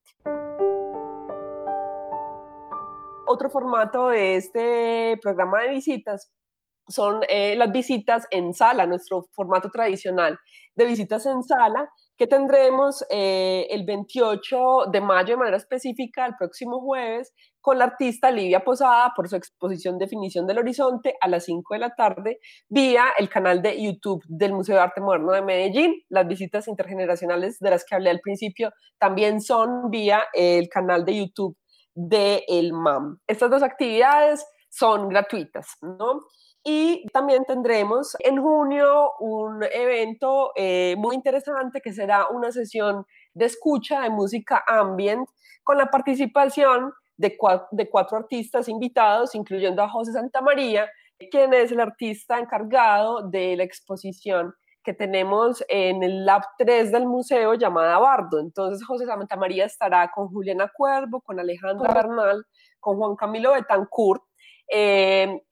Otro 3.27 3.51
formato 3.51 4.09
de 4.09 4.37
este 4.37 5.19
programa 5.21 5.63
de 5.63 5.71
visitas 5.71 6.31
son 6.89 7.21
eh, 7.29 7.57
las 7.57 7.71
visitas 7.71 8.27
en 8.31 8.55
sala, 8.55 8.87
nuestro 8.87 9.27
formato 9.33 9.69
tradicional 9.71 10.39
de 10.75 10.87
visitas 10.87 11.27
en 11.27 11.43
sala, 11.43 11.91
que 12.19 12.27
tendremos 12.27 13.05
el 13.09 13.87
28 13.87 14.87
de 14.91 15.01
mayo 15.01 15.35
de 15.35 15.37
manera 15.37 15.57
específica, 15.57 16.27
el 16.27 16.35
próximo 16.37 16.81
jueves, 16.81 17.33
con 17.61 17.79
la 17.79 17.85
artista 17.85 18.31
Livia 18.31 18.61
Posada 18.61 19.13
por 19.15 19.29
su 19.29 19.37
exposición 19.37 19.99
Definición 19.99 20.47
del 20.47 20.59
Horizonte 20.59 21.15
a 21.21 21.29
las 21.29 21.45
5 21.45 21.75
de 21.75 21.81
la 21.81 21.95
tarde 21.95 22.41
vía 22.69 23.05
el 23.19 23.29
canal 23.29 23.63
de 23.63 23.81
YouTube 23.81 24.25
del 24.27 24.53
Museo 24.53 24.75
de 24.75 24.83
Arte 24.83 25.01
Moderno 25.01 25.33
de 25.33 25.43
Medellín. 25.43 25.95
Las 26.09 26.27
visitas 26.27 26.67
intergeneracionales 26.67 27.59
de 27.61 27.71
las 27.71 27.85
que 27.85 27.95
hablé 27.95 28.11
al 28.11 28.21
principio 28.21 28.73
también 28.99 29.41
son 29.41 29.91
vía 29.91 30.25
el 30.33 30.69
canal 30.69 31.05
de 31.05 31.19
YouTube 31.19 31.57
de 31.95 32.45
El 32.49 32.73
MAM. 32.73 33.19
Estas 33.27 33.51
dos 33.51 33.63
actividades 33.63 34.45
son 34.71 35.09
gratuitas, 35.09 35.77
¿no? 35.83 36.23
Y 36.65 37.07
también 37.13 37.45
tendremos 37.45 38.17
en 38.21 38.43
junio 38.43 39.13
un 39.21 39.63
evento 39.63 40.53
eh, 40.57 40.97
muy 40.99 41.15
interesante 41.15 41.81
que 41.81 41.93
será 41.93 42.29
una 42.29 42.53
sesión 42.53 43.07
de 43.33 43.47
escucha 43.47 44.03
de 44.03 44.11
música 44.11 44.65
ambient 44.67 45.29
con 45.63 45.79
la 45.79 45.87
participación 45.87 46.93
de, 47.17 47.37
cuatro, 47.37 48.17
artistas 48.17 48.69
invitados, 48.69 49.35
incluyendo 49.35 49.83
a 49.83 49.89
José 49.89 50.13
Santamaría, 50.13 50.89
quien 51.31 51.53
es 51.53 51.73
el 51.73 51.81
artista 51.81 52.39
encargado 52.39 53.29
de 53.29 53.57
la 53.57 53.65
exposición 53.65 54.55
que 54.85 54.95
tenemos 54.95 55.63
en 55.69 56.03
el 56.03 56.25
Lab 56.25 56.43
3 56.57 56.93
del 56.93 57.07
museo 57.07 57.55
llamada 57.55 57.99
Bardo. 57.99 58.39
Entonces 58.39 58.87
José 58.87 59.05
Santamaría 59.05 59.67
estará 59.67 60.11
con 60.11 60.29
Juliana 60.29 60.71
Cuervo, 60.75 61.21
con 61.21 61.39
Alejandra 61.41 61.93
Bernal, 61.93 62.47
con 62.81 62.97
Juan 62.97 63.17
Camilo 63.17 63.53
Betancourt, 63.53 64.23
eh, 64.69 65.43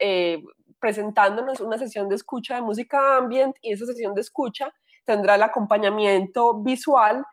eh, 0.00 0.42
presentándonos 0.78 1.60
una 1.60 1.78
sesión 1.78 2.08
de 2.08 2.16
escucha 2.16 2.56
de 2.56 2.62
música 2.62 3.16
ambient 3.16 3.56
y 3.62 3.72
esa 3.72 3.86
sesión 3.86 4.14
de 4.14 4.20
escucha 4.20 4.72
tendrá 5.04 5.34
el 5.34 5.42
acompañamiento 5.42 6.62
visual 6.62 7.24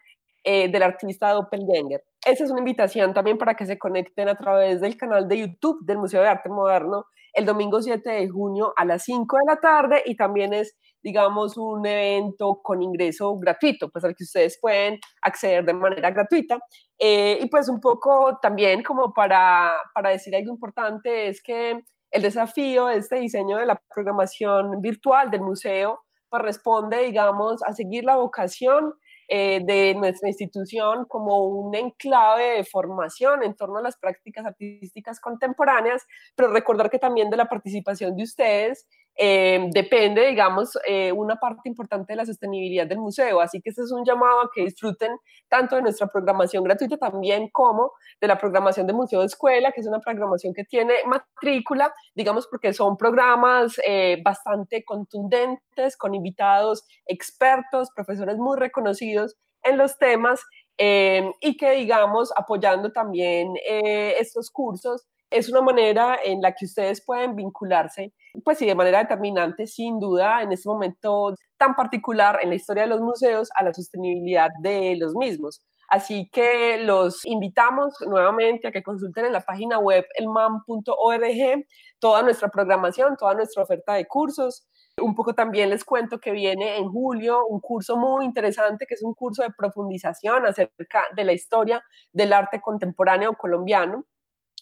eh, 0.43 0.69
del 0.71 0.83
artista 0.83 1.31
Doppelganger. 1.31 2.03
Esa 2.25 2.43
es 2.43 2.51
una 2.51 2.59
invitación 2.59 3.13
también 3.13 3.37
para 3.37 3.55
que 3.55 3.65
se 3.65 3.77
conecten 3.77 4.29
a 4.29 4.35
través 4.35 4.81
del 4.81 4.97
canal 4.97 5.27
de 5.27 5.39
YouTube 5.39 5.85
del 5.85 5.97
Museo 5.97 6.21
de 6.21 6.27
Arte 6.27 6.49
Moderno 6.49 7.05
el 7.33 7.45
domingo 7.45 7.81
7 7.81 8.09
de 8.09 8.29
junio 8.29 8.73
a 8.75 8.85
las 8.85 9.03
5 9.03 9.37
de 9.37 9.43
la 9.47 9.59
tarde 9.59 10.03
y 10.05 10.15
también 10.15 10.53
es, 10.53 10.77
digamos, 11.01 11.57
un 11.57 11.85
evento 11.85 12.59
con 12.63 12.81
ingreso 12.81 13.37
gratuito, 13.37 13.89
pues 13.89 14.03
al 14.03 14.15
que 14.15 14.23
ustedes 14.23 14.57
pueden 14.61 14.99
acceder 15.21 15.65
de 15.65 15.73
manera 15.73 16.11
gratuita. 16.11 16.59
Eh, 16.99 17.39
y 17.41 17.49
pues 17.49 17.69
un 17.69 17.79
poco 17.79 18.37
también 18.41 18.83
como 18.83 19.13
para, 19.13 19.73
para 19.93 20.09
decir 20.09 20.35
algo 20.35 20.51
importante 20.51 21.27
es 21.27 21.41
que 21.41 21.79
el 22.11 22.21
desafío 22.21 22.87
de 22.87 22.97
este 22.97 23.17
diseño 23.17 23.57
de 23.57 23.65
la 23.65 23.81
programación 23.93 24.81
virtual 24.81 25.31
del 25.31 25.41
museo 25.41 26.01
pues 26.29 26.43
responde, 26.43 27.03
digamos, 27.03 27.61
a 27.63 27.73
seguir 27.73 28.05
la 28.05 28.15
vocación 28.15 28.93
eh, 29.33 29.61
de 29.63 29.95
nuestra 29.95 30.27
institución 30.27 31.05
como 31.05 31.45
un 31.45 31.73
enclave 31.73 32.57
de 32.57 32.65
formación 32.65 33.43
en 33.43 33.55
torno 33.55 33.77
a 33.77 33.81
las 33.81 33.95
prácticas 33.95 34.45
artísticas 34.45 35.21
contemporáneas, 35.21 36.05
pero 36.35 36.51
recordar 36.51 36.89
que 36.89 36.99
también 36.99 37.29
de 37.29 37.37
la 37.37 37.47
participación 37.47 38.17
de 38.17 38.23
ustedes 38.23 38.89
eh, 39.21 39.69
depende, 39.71 40.25
digamos, 40.25 40.77
eh, 40.87 41.11
una 41.11 41.35
parte 41.35 41.69
importante 41.69 42.13
de 42.13 42.17
la 42.17 42.25
sostenibilidad 42.25 42.87
del 42.87 42.97
museo. 42.97 43.39
Así 43.39 43.61
que 43.61 43.69
este 43.69 43.83
es 43.83 43.91
un 43.91 44.03
llamado 44.03 44.41
a 44.41 44.49
que 44.53 44.63
disfruten 44.63 45.11
tanto 45.47 45.75
de 45.75 45.83
nuestra 45.83 46.07
programación 46.07 46.63
gratuita 46.63 46.97
también 46.97 47.49
como 47.51 47.91
de 48.19 48.27
la 48.27 48.37
programación 48.37 48.87
de 48.87 48.93
Museo 48.93 49.19
de 49.19 49.27
Escuela, 49.27 49.71
que 49.71 49.81
es 49.81 49.87
una 49.87 49.99
programación 49.99 50.53
que 50.53 50.63
tiene 50.63 50.93
matrícula, 51.05 51.93
digamos, 52.15 52.47
porque 52.47 52.73
son 52.73 52.97
programas 52.97 53.79
bastante 54.23 54.83
contundentes, 54.83 55.97
con 55.97 56.15
invitados 56.15 56.85
expertos, 57.05 57.89
profesores 57.95 58.37
muy 58.37 58.57
reconocidos 58.57 59.37
en 59.63 59.77
los 59.77 59.97
temas 59.97 60.41
eh, 60.77 61.31
y 61.41 61.57
que, 61.57 61.71
digamos, 61.71 62.31
apoyando 62.35 62.91
también 62.91 63.53
eh, 63.67 64.15
estos 64.19 64.49
cursos, 64.49 65.05
es 65.31 65.49
una 65.49 65.61
manera 65.61 66.19
en 66.23 66.41
la 66.41 66.53
que 66.53 66.65
ustedes 66.65 67.03
pueden 67.03 67.35
vincularse, 67.35 68.13
pues 68.43 68.57
sí, 68.57 68.65
de 68.65 68.75
manera 68.75 68.99
determinante, 68.99 69.65
sin 69.65 69.99
duda, 69.99 70.41
en 70.43 70.51
este 70.51 70.69
momento 70.69 71.33
tan 71.57 71.75
particular 71.75 72.39
en 72.41 72.49
la 72.49 72.55
historia 72.55 72.83
de 72.83 72.89
los 72.89 73.01
museos, 73.01 73.49
a 73.55 73.63
la 73.63 73.73
sostenibilidad 73.73 74.49
de 74.61 74.95
los 74.97 75.15
mismos. 75.15 75.61
Así 75.87 76.29
que 76.31 76.77
los 76.77 77.25
invitamos 77.25 77.95
nuevamente 78.07 78.67
a 78.67 78.71
que 78.71 78.81
consulten 78.81 79.25
en 79.25 79.33
la 79.33 79.41
página 79.41 79.77
web 79.77 80.05
elman.org 80.15 81.65
toda 81.99 82.23
nuestra 82.23 82.47
programación, 82.47 83.17
toda 83.17 83.33
nuestra 83.33 83.63
oferta 83.63 83.95
de 83.95 84.07
cursos, 84.07 84.65
un 85.01 85.15
poco 85.15 85.33
también 85.33 85.69
les 85.69 85.83
cuento 85.83 86.19
que 86.19 86.31
viene 86.31 86.77
en 86.77 86.89
julio 86.89 87.45
un 87.45 87.59
curso 87.59 87.97
muy 87.97 88.25
interesante, 88.25 88.85
que 88.85 88.93
es 88.93 89.03
un 89.03 89.13
curso 89.13 89.43
de 89.43 89.51
profundización 89.51 90.45
acerca 90.45 91.03
de 91.15 91.23
la 91.23 91.33
historia 91.33 91.83
del 92.11 92.33
arte 92.33 92.61
contemporáneo 92.61 93.33
colombiano. 93.33 94.05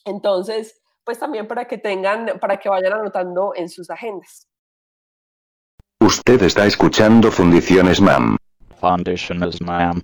Entonces, 0.05 0.81
pues 1.03 1.19
también 1.19 1.47
para 1.47 1.65
que 1.65 1.77
tengan, 1.77 2.39
para 2.39 2.57
que 2.57 2.69
vayan 2.69 2.93
anotando 2.93 3.53
en 3.55 3.69
sus 3.69 3.89
agendas. 3.89 4.47
Usted 5.99 6.41
está 6.43 6.65
escuchando 6.65 7.31
Fundiciones 7.31 7.99
MAM. 7.99 8.37
Fundiciones 8.79 9.61
MAM. 9.61 10.01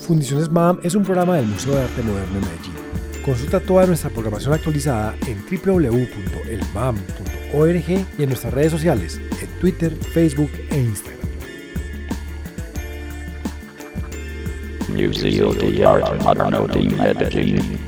Fundiciones 0.00 0.50
MAM 0.50 0.80
es 0.82 0.94
un 0.94 1.04
programa 1.04 1.36
del 1.36 1.46
Museo 1.46 1.74
de 1.74 1.82
Arte 1.82 2.02
Moderno 2.02 2.40
de 2.40 2.46
Medellín 2.46 2.92
Consulta 3.24 3.60
toda 3.60 3.86
nuestra 3.86 4.10
programación 4.10 4.52
actualizada 4.52 5.14
en 5.28 5.44
www.elmam.org 5.46 6.06
y 8.18 8.22
en 8.22 8.28
nuestras 8.28 8.52
redes 8.52 8.72
sociales, 8.72 9.20
en 9.40 9.60
Twitter, 9.60 9.94
Facebook 9.94 10.50
e 10.70 10.78
Instagram. 10.80 11.31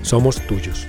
Somos 0.03 0.41
tuyos. 0.47 0.87